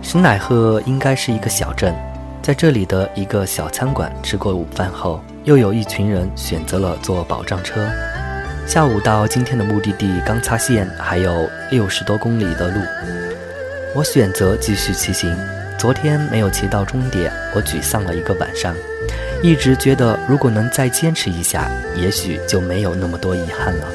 [0.00, 1.92] 石乃鹤应该是一个小镇，
[2.40, 7.90] 在这里的一个小餐馆吃过午饭后，又有一群人选择了坐保障车。
[8.68, 12.80] 下午到今天的目的地刚擦县还有六十多公里的路。
[13.94, 15.36] 我选择继续骑行。
[15.78, 18.74] 昨天没有骑到终点，我沮丧了一个晚上，
[19.40, 23.86] 一直觉得如果能再坚持一下，也许就没有那么多遗憾了。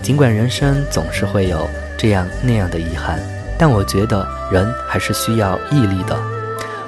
[0.00, 3.20] 尽管人生总是会有这样那样的遗憾，
[3.58, 6.16] 但我觉得人还是需要毅力的。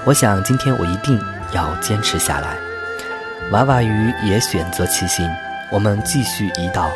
[0.05, 1.21] 我想今天我一定
[1.53, 2.57] 要坚持下来。
[3.51, 5.29] 娃娃鱼也选择骑行，
[5.71, 6.91] 我们继续一道。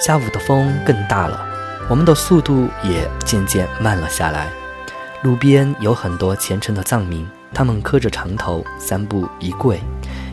[0.00, 1.55] 下午的风更大了。
[1.88, 4.50] 我们的速度也渐渐慢了下来。
[5.22, 9.80] 路边有很多虔诚的藏民，他们磕着长头，三步一跪，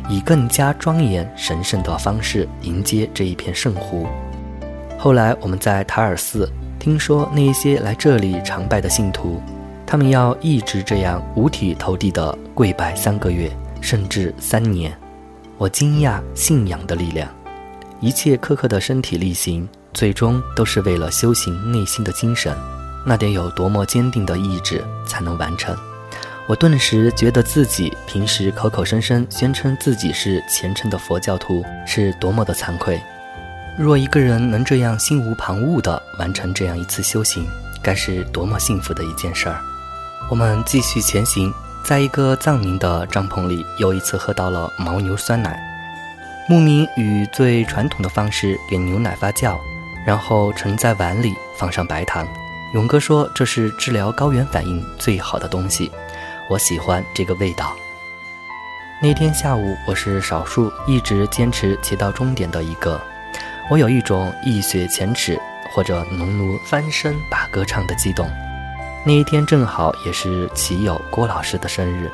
[0.10, 4.08] 以更加庄严神圣的方式迎接这一片圣湖。
[4.98, 9.42] 后来我们在塔尔寺听说，那些来这里常拜的信徒，
[9.86, 14.92] 他们要一直这样五体投地的跪拜三个月，甚至三年。
[15.58, 17.30] 我惊讶信仰的力量，
[18.00, 19.70] 一切苛刻的身体力行。
[19.94, 22.58] 最终都是为了修行内心的精神，
[23.06, 25.76] 那得有多么坚定的意志才能完成？
[26.46, 33.02] 我顿时觉得自己平时口口声声宣称自己是虔诚的佛教徒，是多么的惭愧。
[33.78, 37.48] 若一个人能这样心无旁骛地完成这样一次修行，
[37.82, 39.62] 该是多么幸福的一件事儿！
[40.30, 41.54] 我们继续前行，
[41.84, 45.58] 在一个藏民的帐篷里，又一次喝到了牦牛酸奶。
[46.50, 49.58] 牧民以最传统的方式给牛奶发酵。
[50.06, 52.28] 然后盛在碗里，放上白糖。
[52.74, 55.92] 勇哥说这是治疗高原反应最好的东西，
[56.50, 57.76] 我喜欢这个味道。
[59.02, 63.00] 那天下午，我是少数一直坚持骑到终点的一个。
[63.70, 65.40] 我有一种一雪前耻
[65.72, 68.30] 或者农奴翻身把歌唱的激动。
[69.06, 72.10] 那一天正好也是骑友郭老师的生日，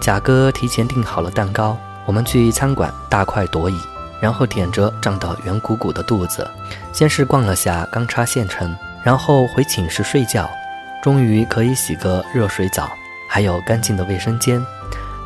[0.00, 3.76] 贾哥提前订好了蛋糕，我们去餐馆大快朵颐。
[4.20, 6.48] 然后舔着胀得圆鼓鼓的肚子，
[6.92, 10.48] 先是逛了下钢叉县城，然后回寝室睡觉，
[11.02, 12.90] 终于可以洗个热水澡，
[13.28, 14.64] 还有干净的卫生间。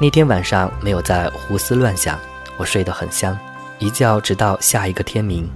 [0.00, 2.18] 那天晚上没有再胡思乱想，
[2.57, 3.38] 我睡得很香，
[3.78, 5.50] 一觉直到下一个天明。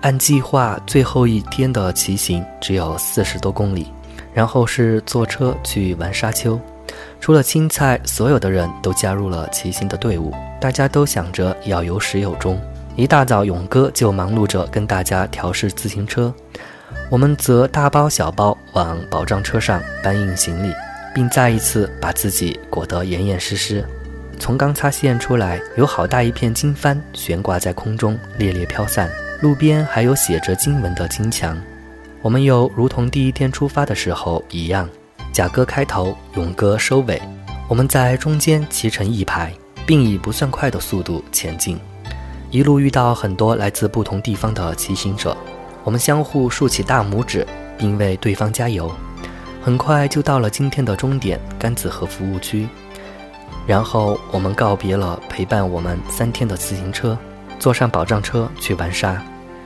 [0.00, 3.92] 按计划，最后一天的骑行只有四十多公里，
[4.32, 6.60] 然后是坐车去玩沙丘。
[7.20, 10.32] 除了青菜，所有的人都加入了骑行的队伍。
[10.60, 12.60] 大家都想着要有始有终。
[12.96, 16.34] 一大早，勇哥就忙碌着跟大家调试自行车，
[17.08, 20.74] 我们则大包小包往保障车上搬运行李，
[21.14, 23.84] 并再一次把自己裹得严严实实。
[24.40, 29.08] 从刚擦线出来，有好大一片经幡悬挂在空中，猎猎飘散。
[29.40, 31.56] 路边还有写着经文的金墙。
[32.20, 34.88] 我们又如同第一天出发的时候一样。
[35.32, 37.20] 贾哥开头，勇哥收尾，
[37.68, 39.52] 我们在中间骑成一排，
[39.86, 41.78] 并以不算快的速度前进。
[42.50, 45.36] 一路遇到很多来自不同地方的骑行者，
[45.84, 48.90] 我们相互竖起大拇指，并为对方加油。
[49.62, 52.66] 很快就到了今天的终点——甘子河服务区。
[53.66, 57.16] 然后我们告别了陪伴我们三天的自行车，
[57.58, 59.22] 坐上保障车去玩沙。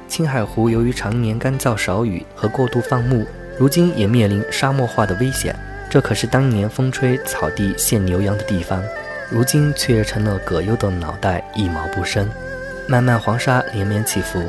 [0.08, 3.24] 青海湖由于常年干燥少雨和过度放牧。
[3.59, 5.55] 如今也面临沙漠化的危险，
[5.90, 8.82] 这可是当年风吹草低见牛羊的地方，
[9.30, 12.28] 如今却成了葛优的脑袋一毛不生。
[12.88, 14.42] 漫漫黄沙连绵起伏，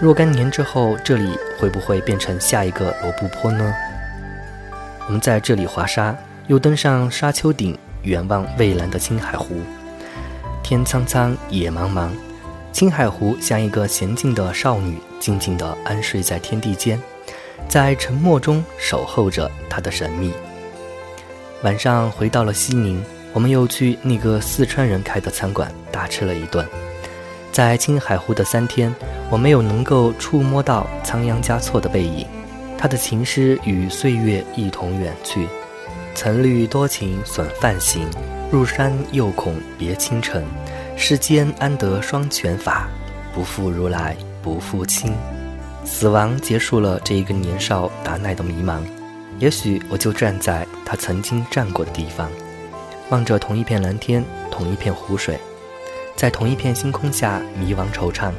[0.00, 3.72] 若干年之后，这里会不会变成下一个罗布泊呢？
[5.06, 6.14] 我们在这里滑沙，
[6.48, 9.60] 又登上沙丘顶，远望蔚蓝的青海湖。
[10.62, 12.10] 天苍苍，野茫茫，
[12.72, 17.00] 青海湖像一个娴静的少女，静静地安睡在天地间。
[17.68, 20.32] 在沉默中守候着他的神秘。
[21.62, 23.02] 晚上回到了西宁，
[23.32, 26.66] 我们又去那个四川人开的餐馆大吃了一顿。
[27.50, 28.94] 在青海湖的三天，
[29.30, 32.26] 我没有能够触摸到仓央嘉措的背影，
[32.76, 35.46] 他的情诗与岁月一同远去。
[36.14, 38.06] 曾虑多情损梵行，
[38.50, 40.44] 入山又恐别倾城。
[40.96, 42.88] 世间安得双全法？
[43.34, 45.14] 不负如来不负卿。
[45.84, 48.80] 死亡结束了这一个年少达耐的迷茫，
[49.38, 52.30] 也许我就站在他曾经站过的地方，
[53.10, 55.38] 望着同一片蓝天，同一片湖水，
[56.16, 58.32] 在同一片星空下迷惘惆怅。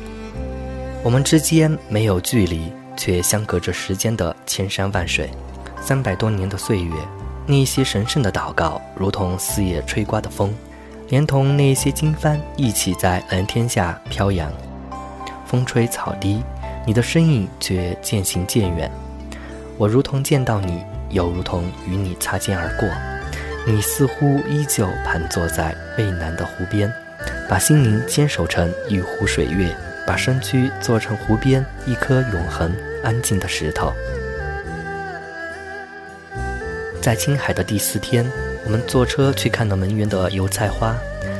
[1.04, 5.30] 我们之间没有距离，却相隔着时间的千山万水。
[5.82, 6.94] 三百多年的岁月，
[7.46, 10.56] 那些神圣的祷告，如同四野吹刮的风，
[11.10, 14.50] 连同那些经幡一起在蓝天下飘扬。
[15.46, 16.42] 风吹草低，
[16.86, 18.92] 你的身影却渐行渐远。
[19.78, 22.88] 我如同见到你，又如同与你擦肩而过。
[23.66, 26.92] 你似乎依旧盘坐在蔚蓝的湖边，
[27.50, 29.76] 把心灵坚守成一湖水月。
[30.06, 32.76] 把身躯做成湖边一颗永恒
[33.06, 33.94] 安静的石头。
[37.02, 38.30] 在青海的第四天，
[38.66, 40.94] 我们坐车去看了门源的油菜花，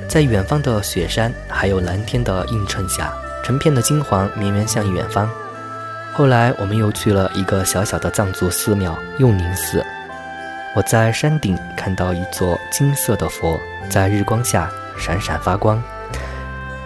[0.08, 3.14] 在远方的雪山还有蓝天的映衬下，
[3.44, 5.30] 成片的金黄绵延向远方。
[6.14, 9.84] 后来，我们又去了一个小小的藏族寺庙佑宁寺。
[10.76, 15.82] 我在山顶看到一座金色的佛，在日光下闪闪发光。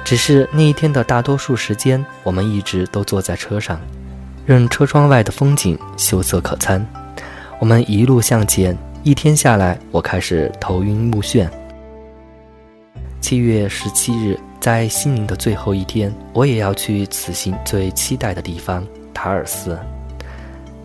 [0.03, 3.79] 只是那一天的大多数时间，我们一直都坐在车上，
[4.45, 6.85] 任车窗外的风景秀色可餐。
[7.59, 11.49] 我们一路向前，一天下来，我开始头晕目眩。
[13.19, 19.77] 七月十七日，在西宁的最后一天，我也要去此行最期待的地方塔尔寺。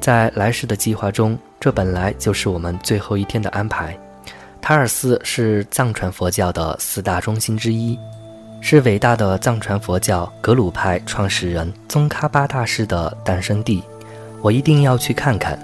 [0.01, 3.97] 在来时的计划中，这本来就是我们最后一天的安排。
[4.61, 7.99] 塔尔寺是藏传佛教的四大中心之一。
[8.65, 13.83] 是伟大的藏传佛教格鲁派创始人宗喀巴大师的诞生地，
[14.41, 15.59] 我一定要去看看。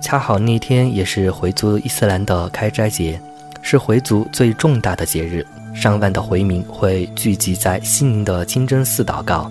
[0.00, 3.20] 恰好那天也是回族伊斯兰的开斋节，
[3.60, 5.44] 是回族最重大的节日，
[5.74, 9.50] 上万的回民会聚集在西宁的清真寺祷告。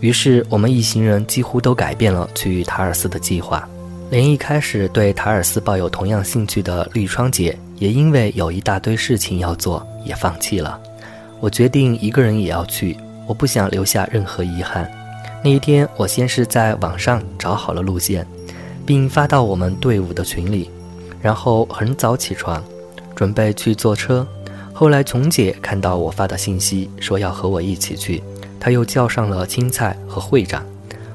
[0.00, 3.66] 于是我们一行人几乎都改变了去塔尔寺的计划，
[4.10, 10.80] 连一开始对塔尔寺抱有同样兴趣的绿窗姐，也因为有一大堆事情要做，也放弃了。
[11.38, 12.96] 我决定一个人也要去，
[13.26, 14.90] 我不想留下任何遗憾。
[15.42, 18.26] 那一天，我先是在网上找好了路线，
[18.84, 20.70] 并发到我们队伍的群里，
[21.20, 22.62] 然后很早起床，
[23.14, 24.26] 准备去坐车。
[24.80, 28.22] 后来琼姐看到我发的信息，说要和我一起去，
[28.58, 30.64] 她又叫上了青菜和会长，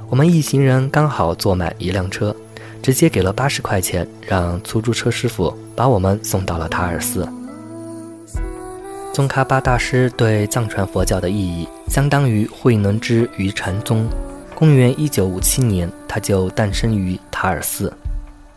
[0.07, 2.36] 我们一行人刚好坐满一辆车，
[2.84, 7.28] 直接给了八十块钱，让出租车师傅把我们送到了塔尔寺。
[9.11, 14.05] 宗喀巴大师对藏传佛教的意义，相当于慧能之于禅宗。
[14.53, 17.91] 公元一九五七年，他就诞生于塔尔寺。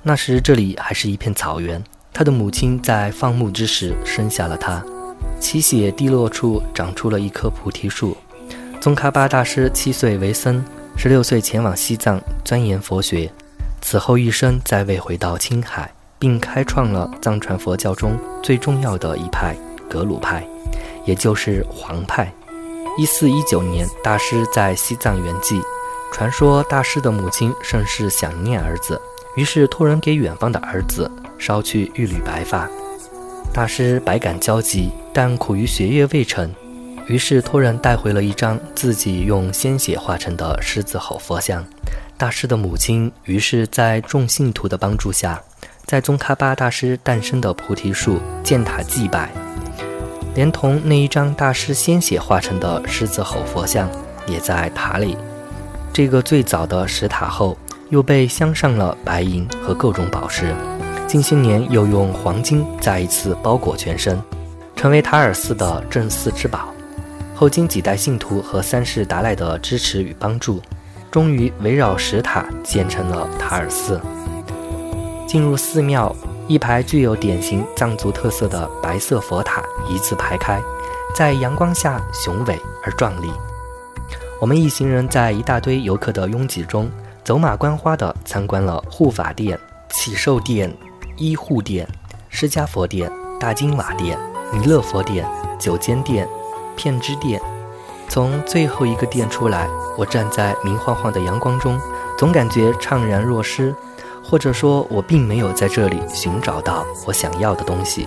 [0.03, 1.83] 那时这里还是一片草原。
[2.13, 4.85] 他的母亲在放牧之时生下了他。
[5.41, 8.17] 其血滴落处长出了一棵菩提树。
[8.81, 10.65] 宗喀巴大师七岁为僧，
[10.97, 13.31] 十六岁前往西藏钻研佛学，
[13.81, 19.57] 此后一生再未回到青海，并开创了藏传佛教中最重要的一派。
[19.89, 20.47] 格鲁派，
[21.07, 22.33] 也就是黄派。
[22.99, 25.61] 一四一九年，大师在西藏圆寂。
[26.13, 29.01] 传说大师的母亲甚是想念儿子，
[29.35, 32.69] 于是托人给远方的儿子捎去一缕白发。
[33.53, 36.55] 大师百感交集，但苦于学业未成，
[37.07, 41.65] 于是托人带回了一张自己用鲜血画成的狮子吼佛像。
[42.17, 45.41] 大师的母亲于是，在众信徒的帮助下，
[45.85, 49.31] 在宗喀巴大师诞生的菩提树建塔祭拜。
[50.35, 53.91] 连同那一张大师鲜血画成的狮子吼佛像，
[54.27, 55.17] 也在塔里。
[55.93, 57.59] 这个最早的石塔后，
[57.91, 60.55] 又被镶上了白银和各种宝石，
[61.09, 64.23] 近些年又用黄金再一次包裹全身，
[64.77, 66.69] 成为塔尔寺的镇寺之宝。
[67.35, 70.61] 后经几代信徒和三世达赖的支持与帮助，
[71.11, 73.99] 终于围绕石塔建成了塔尔寺。
[75.27, 76.15] 进入寺庙。
[76.47, 80.59] 一排具有典型藏族特色的白色佛塔一字排开，
[81.15, 83.31] 在阳光下雄伟而壮丽。
[84.41, 86.91] 我们一行人在一大堆游客的拥挤中，
[87.23, 90.75] 走马观花地参观了护法殿、祈寿殿、
[91.19, 91.87] 医护殿、
[92.29, 93.11] 释迦佛殿、
[93.41, 94.17] 大金瓦殿、
[94.53, 96.29] 弥勒佛殿、九间殿、
[96.77, 97.41] 片支殿。
[98.09, 101.79] 从最后一个殿出来，我站在明晃晃的阳光中，
[102.17, 103.75] 总感觉怅然若失。
[104.23, 108.07] 或者说，我并没有在这里寻找到我想要的东西。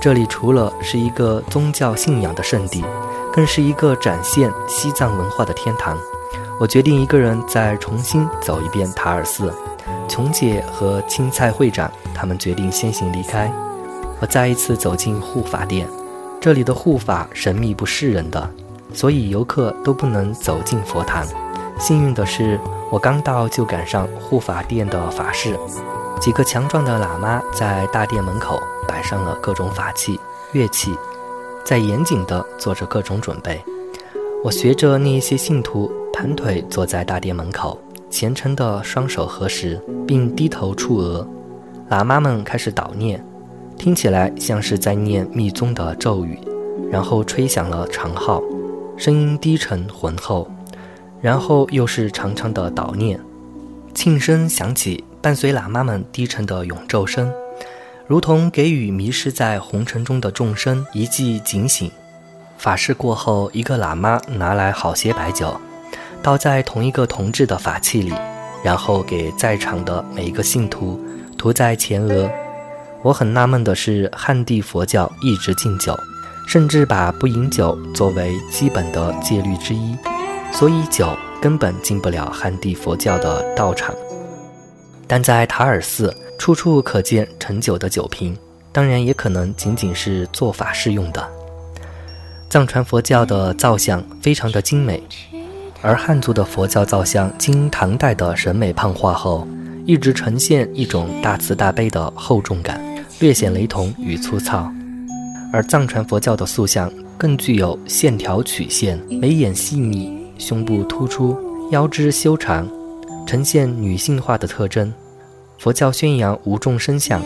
[0.00, 2.84] 这里除了是一个宗教信仰的圣地，
[3.32, 5.96] 更是一个展现西藏文化的天堂。
[6.60, 9.52] 我决定一个人再重新走一遍塔尔寺。
[10.08, 13.50] 琼姐和青菜会长他们决定先行离开，
[14.20, 15.86] 我再一次走进护法殿，
[16.40, 18.50] 这里的护法神秘不示人的，
[18.92, 21.26] 所以游客都不能走进佛堂。
[21.78, 22.58] 幸运的是，
[22.90, 25.58] 我刚到就赶上护法殿的法事，
[26.20, 30.18] 几个强壮的喇嘛在大殿门口摆上了各种法器、
[30.52, 30.96] 乐器，
[31.64, 33.62] 在严谨地做着各种准备。
[34.44, 37.76] 我学着那一些信徒盘腿坐在大殿门口，
[38.14, 41.28] 虔诚地双手合十，并低头触额。
[41.90, 43.20] 喇嘛们开始祷念，
[43.76, 46.38] 听起来像是在念密宗的咒语，
[46.88, 48.40] 然后吹响了长号，
[48.96, 50.48] 声音低沉浑厚。
[51.20, 53.18] 然后又是长长的祷念，
[53.92, 57.32] 庆声响起，伴随喇嘛们低沉的咏咒声，
[58.06, 61.90] 如同给予迷失在红尘中的众生一记警醒。
[62.58, 65.60] 法事过后，一个喇嘛拿来好些白酒，
[66.24, 68.14] 倒在同一个铜制的法器里，
[68.62, 70.98] 然后给在场的每一个信徒
[71.36, 72.30] 涂在前额。
[73.02, 75.94] 我很纳闷的是，汉地佛教一直禁酒，
[76.48, 79.94] 甚至把不饮酒作为基本的戒律之一。
[80.50, 83.94] 所以酒根本进不了汉地佛教的道场，
[85.06, 88.34] 但在塔尔寺处处可见盛酒的酒瓶，
[88.72, 91.22] 当然也可能仅仅是做法事用的。
[92.48, 95.02] 藏传佛教的造像非常的精美，
[95.86, 99.46] 而汉族的佛教造像经唐代的审美胖化后，
[99.84, 102.82] 一直呈现一种大慈大悲的厚重感，
[103.20, 104.72] 略显雷同与粗糙。
[105.52, 110.24] 而藏传佛教的塑像更具有线条曲线，眉眼细腻。
[110.38, 111.36] 胸部突出，
[111.70, 112.66] 腰肢修长，
[113.26, 114.90] 呈现女性化的特征。
[115.58, 117.22] 佛教宣扬无众生相，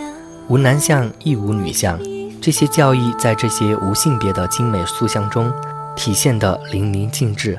[0.48, 1.96] 无男相亦无女相，
[2.40, 5.48] 这些教义在这些无性别的精美塑像中
[5.94, 7.56] 体现得淋漓尽致。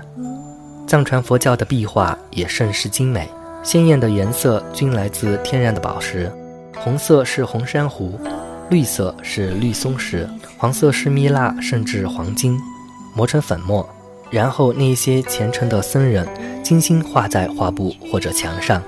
[0.89, 3.29] 藏传佛教的壁画也甚是精美，
[3.61, 6.31] 鲜艳的颜色均来自天然的宝石，
[6.77, 8.19] 红色是红珊瑚，
[8.71, 10.27] 绿色是绿松石，
[10.57, 12.59] 黄色是蜜蜡，甚至黄金，
[13.15, 13.87] 磨成粉末。
[14.31, 16.27] 然后那些虔诚的僧人
[16.63, 18.81] 精心画在画布或者墙上，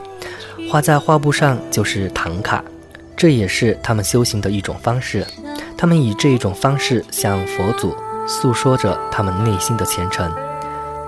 [0.71, 2.63] 画在画布上就是唐卡，
[3.15, 5.23] 这也是他们修行的一种方式。
[5.77, 7.95] 他们以这一种方式向佛祖
[8.27, 10.33] 诉说着他们内心的虔诚。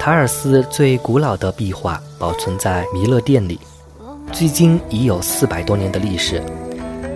[0.04, 3.58] 塔尔寺最古老的壁画保存在弥勒殿里，
[4.34, 6.44] 距今已有四百多年的历史，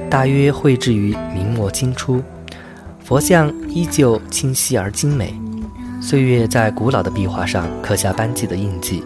[0.10, 2.24] 大约绘制于明末清初，
[3.04, 5.38] 佛像依旧清晰而精美。
[6.02, 9.04] 岁月在古老的壁画上刻下斑迹的印记，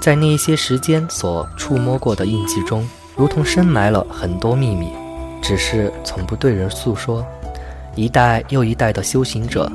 [0.00, 4.92] 在那些时间所触摸过的印记中，如同深埋了很多秘密，
[5.42, 7.26] 只是从不对人诉说。
[7.96, 9.68] 一代又一代的修行者，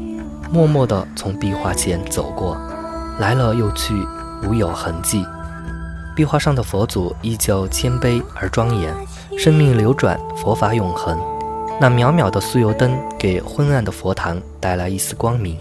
[0.49, 2.57] 默默地从壁画前走过，
[3.19, 3.93] 来了又去，
[4.43, 5.25] 无有痕迹。
[6.15, 8.93] 壁画上的佛祖依旧谦卑而庄严，
[9.37, 11.19] 生命流转，佛法永恒。
[11.81, 15.57] 那渺渺的酥油灯给昏暗的佛堂带来一丝光明。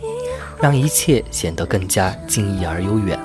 [0.60, 3.18] 让一切显得更加静谧而悠远。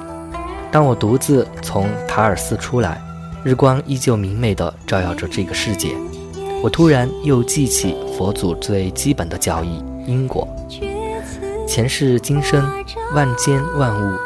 [0.72, 3.00] 当我独自从塔尔寺出来，
[3.44, 5.96] 日光依旧明媚地照耀着这个世界，
[6.64, 10.48] 我突然又记起佛祖最基本的教义——因果。
[11.68, 12.66] 前世今生，
[13.14, 14.18] 万间万物，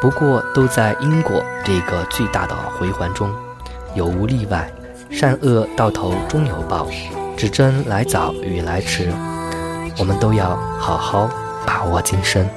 [0.00, 3.30] 不过都在因果这个巨大的回环中，
[3.94, 4.72] 有无例外，
[5.10, 6.88] 善恶到头终有报，
[7.36, 9.12] 只争来早与来迟。
[9.98, 11.30] 我们都要好好。
[11.66, 12.48] 把握今生。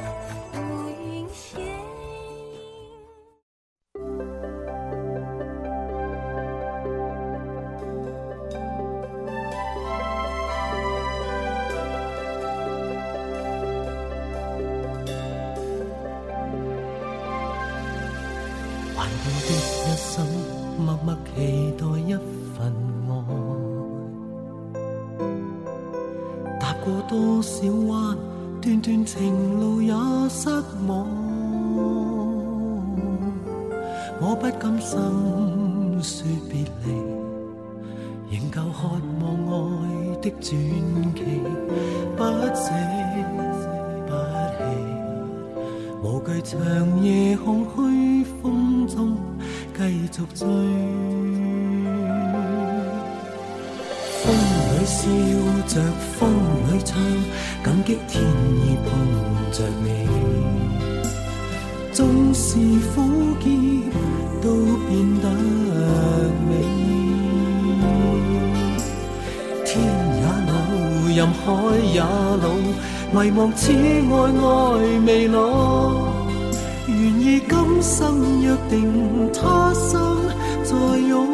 [26.83, 28.17] 过多少弯。
[28.61, 29.93] 段段情路也
[30.29, 30.49] 失
[30.85, 31.07] 望，
[34.19, 34.99] 我不甘心
[36.03, 36.91] 说别离，
[38.29, 38.89] 仍旧渴
[39.21, 39.81] 望爱
[40.21, 40.45] 的传
[41.15, 41.17] 奇，
[42.17, 42.19] 不
[42.53, 42.67] 舍
[44.09, 44.11] 不
[44.57, 44.59] 弃，
[46.03, 49.15] 无惧长夜空虚风中
[49.73, 49.79] 继
[50.11, 50.45] 续追。
[54.21, 54.25] 风
[54.67, 54.99] 里笑
[55.65, 55.73] 着，
[56.19, 56.19] 风
[57.63, 58.89] 感激天意碰
[59.51, 59.87] 着你。
[61.91, 62.57] 纵是
[62.93, 63.01] 苦
[63.39, 63.45] 涩，
[64.41, 64.47] 都
[64.87, 64.89] 变
[65.21, 65.25] 得
[66.47, 66.51] 美。
[69.65, 69.69] 天
[70.15, 70.51] 也老，
[71.15, 71.43] 任海
[71.93, 72.45] 也老，
[73.23, 74.45] 遗忘此爱爱
[75.05, 75.37] 未老。
[76.87, 80.17] 愿意今生约定，他生
[80.63, 81.28] 再拥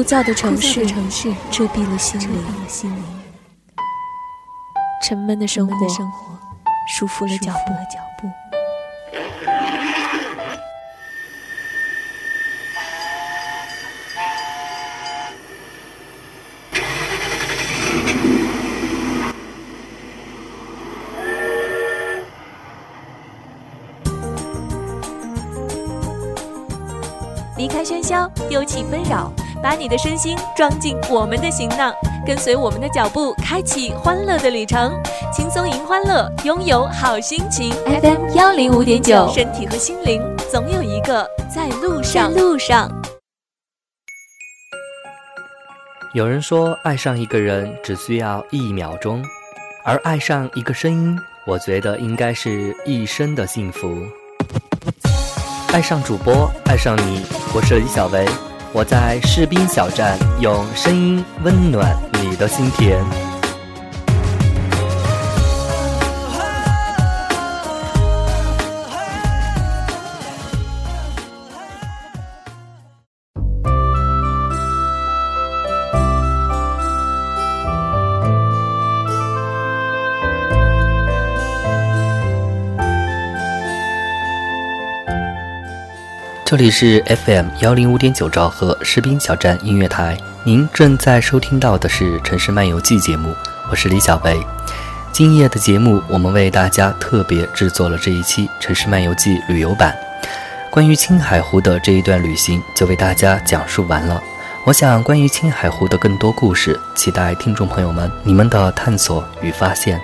[0.00, 2.42] 枯燥的城市，城市遮蔽了心灵；
[5.06, 5.74] 沉闷的生活，
[6.88, 7.52] 束缚了脚
[8.16, 8.26] 步。
[27.58, 29.30] 离开喧嚣，丢弃纷扰，
[29.70, 31.94] 把你的身心装进我们的行囊，
[32.26, 34.92] 跟随我们的脚步，开启欢乐的旅程。
[35.32, 37.70] 轻松迎欢乐，拥有好心情。
[37.84, 42.34] FM 幺零五点九，身体和心灵总有一个在路上。
[42.34, 42.90] 路上。
[46.14, 49.24] 有人说，爱上一个人只需要一秒钟，
[49.84, 51.16] 而爱上一个声音，
[51.46, 53.96] 我觉得应该是一生的幸福。
[55.72, 58.26] 爱上主播，爱上你，我是李小维，
[58.72, 63.29] 我在士兵小站用声音温暖你的心田。
[86.50, 93.32] 这里是 FM 幺零五点九兆赫士兵小站音乐台，您正在收听到的是《城市漫游记》节目，
[93.70, 94.36] 我是李小维。
[95.12, 99.96] 今夜的节目，我们为大家特别制作了这一期《城市漫游记》旅游版。
[100.72, 104.20] 关于青海湖的这一段旅行，就为大家讲述完了。
[104.66, 110.00] 我想，关于青海湖的更多故事，期待听众朋友们你们的探索与发现。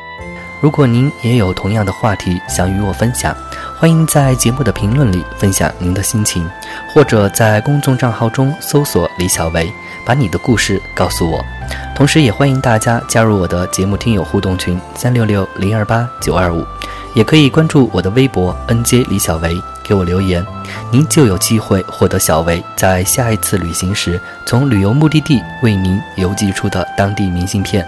[0.61, 3.37] 如果您也有同样的话题想与我分享，
[3.79, 6.49] 欢迎在节目的评论里分享您的心情，
[6.93, 9.71] 或者在公众账号中搜索李小维，
[10.05, 11.45] 把你的故事告诉我。
[11.95, 16.67] 同时，也欢迎大家加入我的节目听友互动群三六六零二八九二五，
[17.15, 19.55] 也可以关注我的微博 nj 李小维，
[19.85, 20.45] 给我留言，
[20.91, 27.87] 您就有机会获得小维在下一次旅行时从旅游目的地为您邮寄出的当地明信片。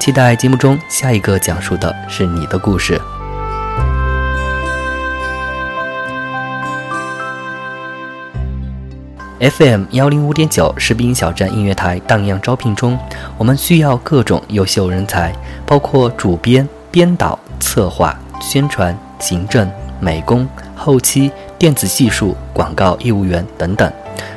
[0.00, 3.00] 期待节目中下一个讲述的是你的故事。
[9.40, 12.98] FM 幺零五点九士兵小站音乐台荡漾招聘中，
[13.38, 15.34] 我们需要各种优秀人才，
[15.66, 19.70] 包括主编、编导、策划、宣传、行政、
[20.00, 23.90] 美工、后期、电子技术、广告业务员等等。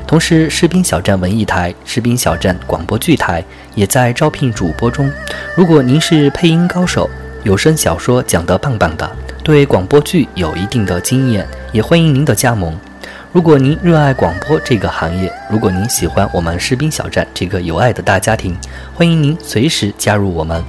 [0.08, 3.43] 同时，士兵小站文艺台、士兵小站广播剧台
[3.76, 5.12] 也在招聘主播中。
[5.53, 7.10] 如果您是配音高手，
[7.43, 9.12] 有声小说讲得棒棒的，
[9.43, 12.74] 对广播剧有一定的经验，也欢迎您的加盟。
[13.34, 18.55] 如果您热爱广播这个行业，如果您喜欢我们士兵小站这个有爱的大家庭，
[18.95, 20.64] 欢迎您随时加入我们。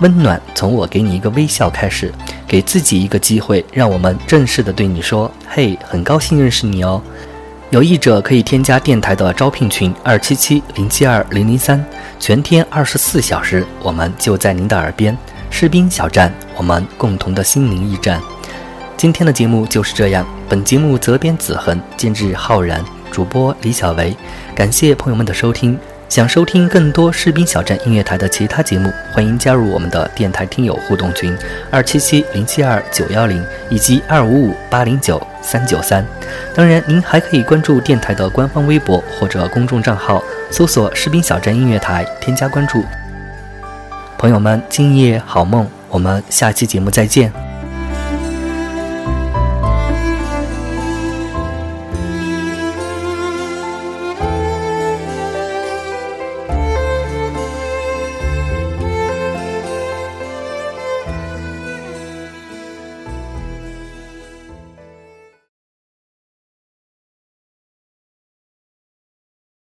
[0.00, 2.12] 温暖从我给你一个微笑开始，
[2.46, 7.02] 给自己一个机会，让我们正式的对你说：“嘿，很高兴认识你哦。”
[7.70, 11.84] 有意者可以添加电台的招聘群二七七零七二零零三，
[12.20, 15.16] 全天二十四小时，我们就在您的耳边。
[15.50, 18.20] 士兵小站，我们共同的心灵驿站。
[18.96, 24.16] 今天的节目就是这样，本节目责编子恒，监制浩然，主播李小维。
[24.54, 25.76] 感谢朋友们的收听。
[26.08, 31.36] 想收听更多士兵小站音乐台的其他节目，欢迎加入我们的电台听友互动群
[31.70, 36.06] 二七七零七二九幺零以及二五五八零九三九三。
[36.54, 42.84] 当然，您还可以关注电台的官方微博或者公众账号，搜索“士兵小站音乐台”，添加关注。
[44.16, 47.45] 朋友们，今夜好梦，我们下期节目再见。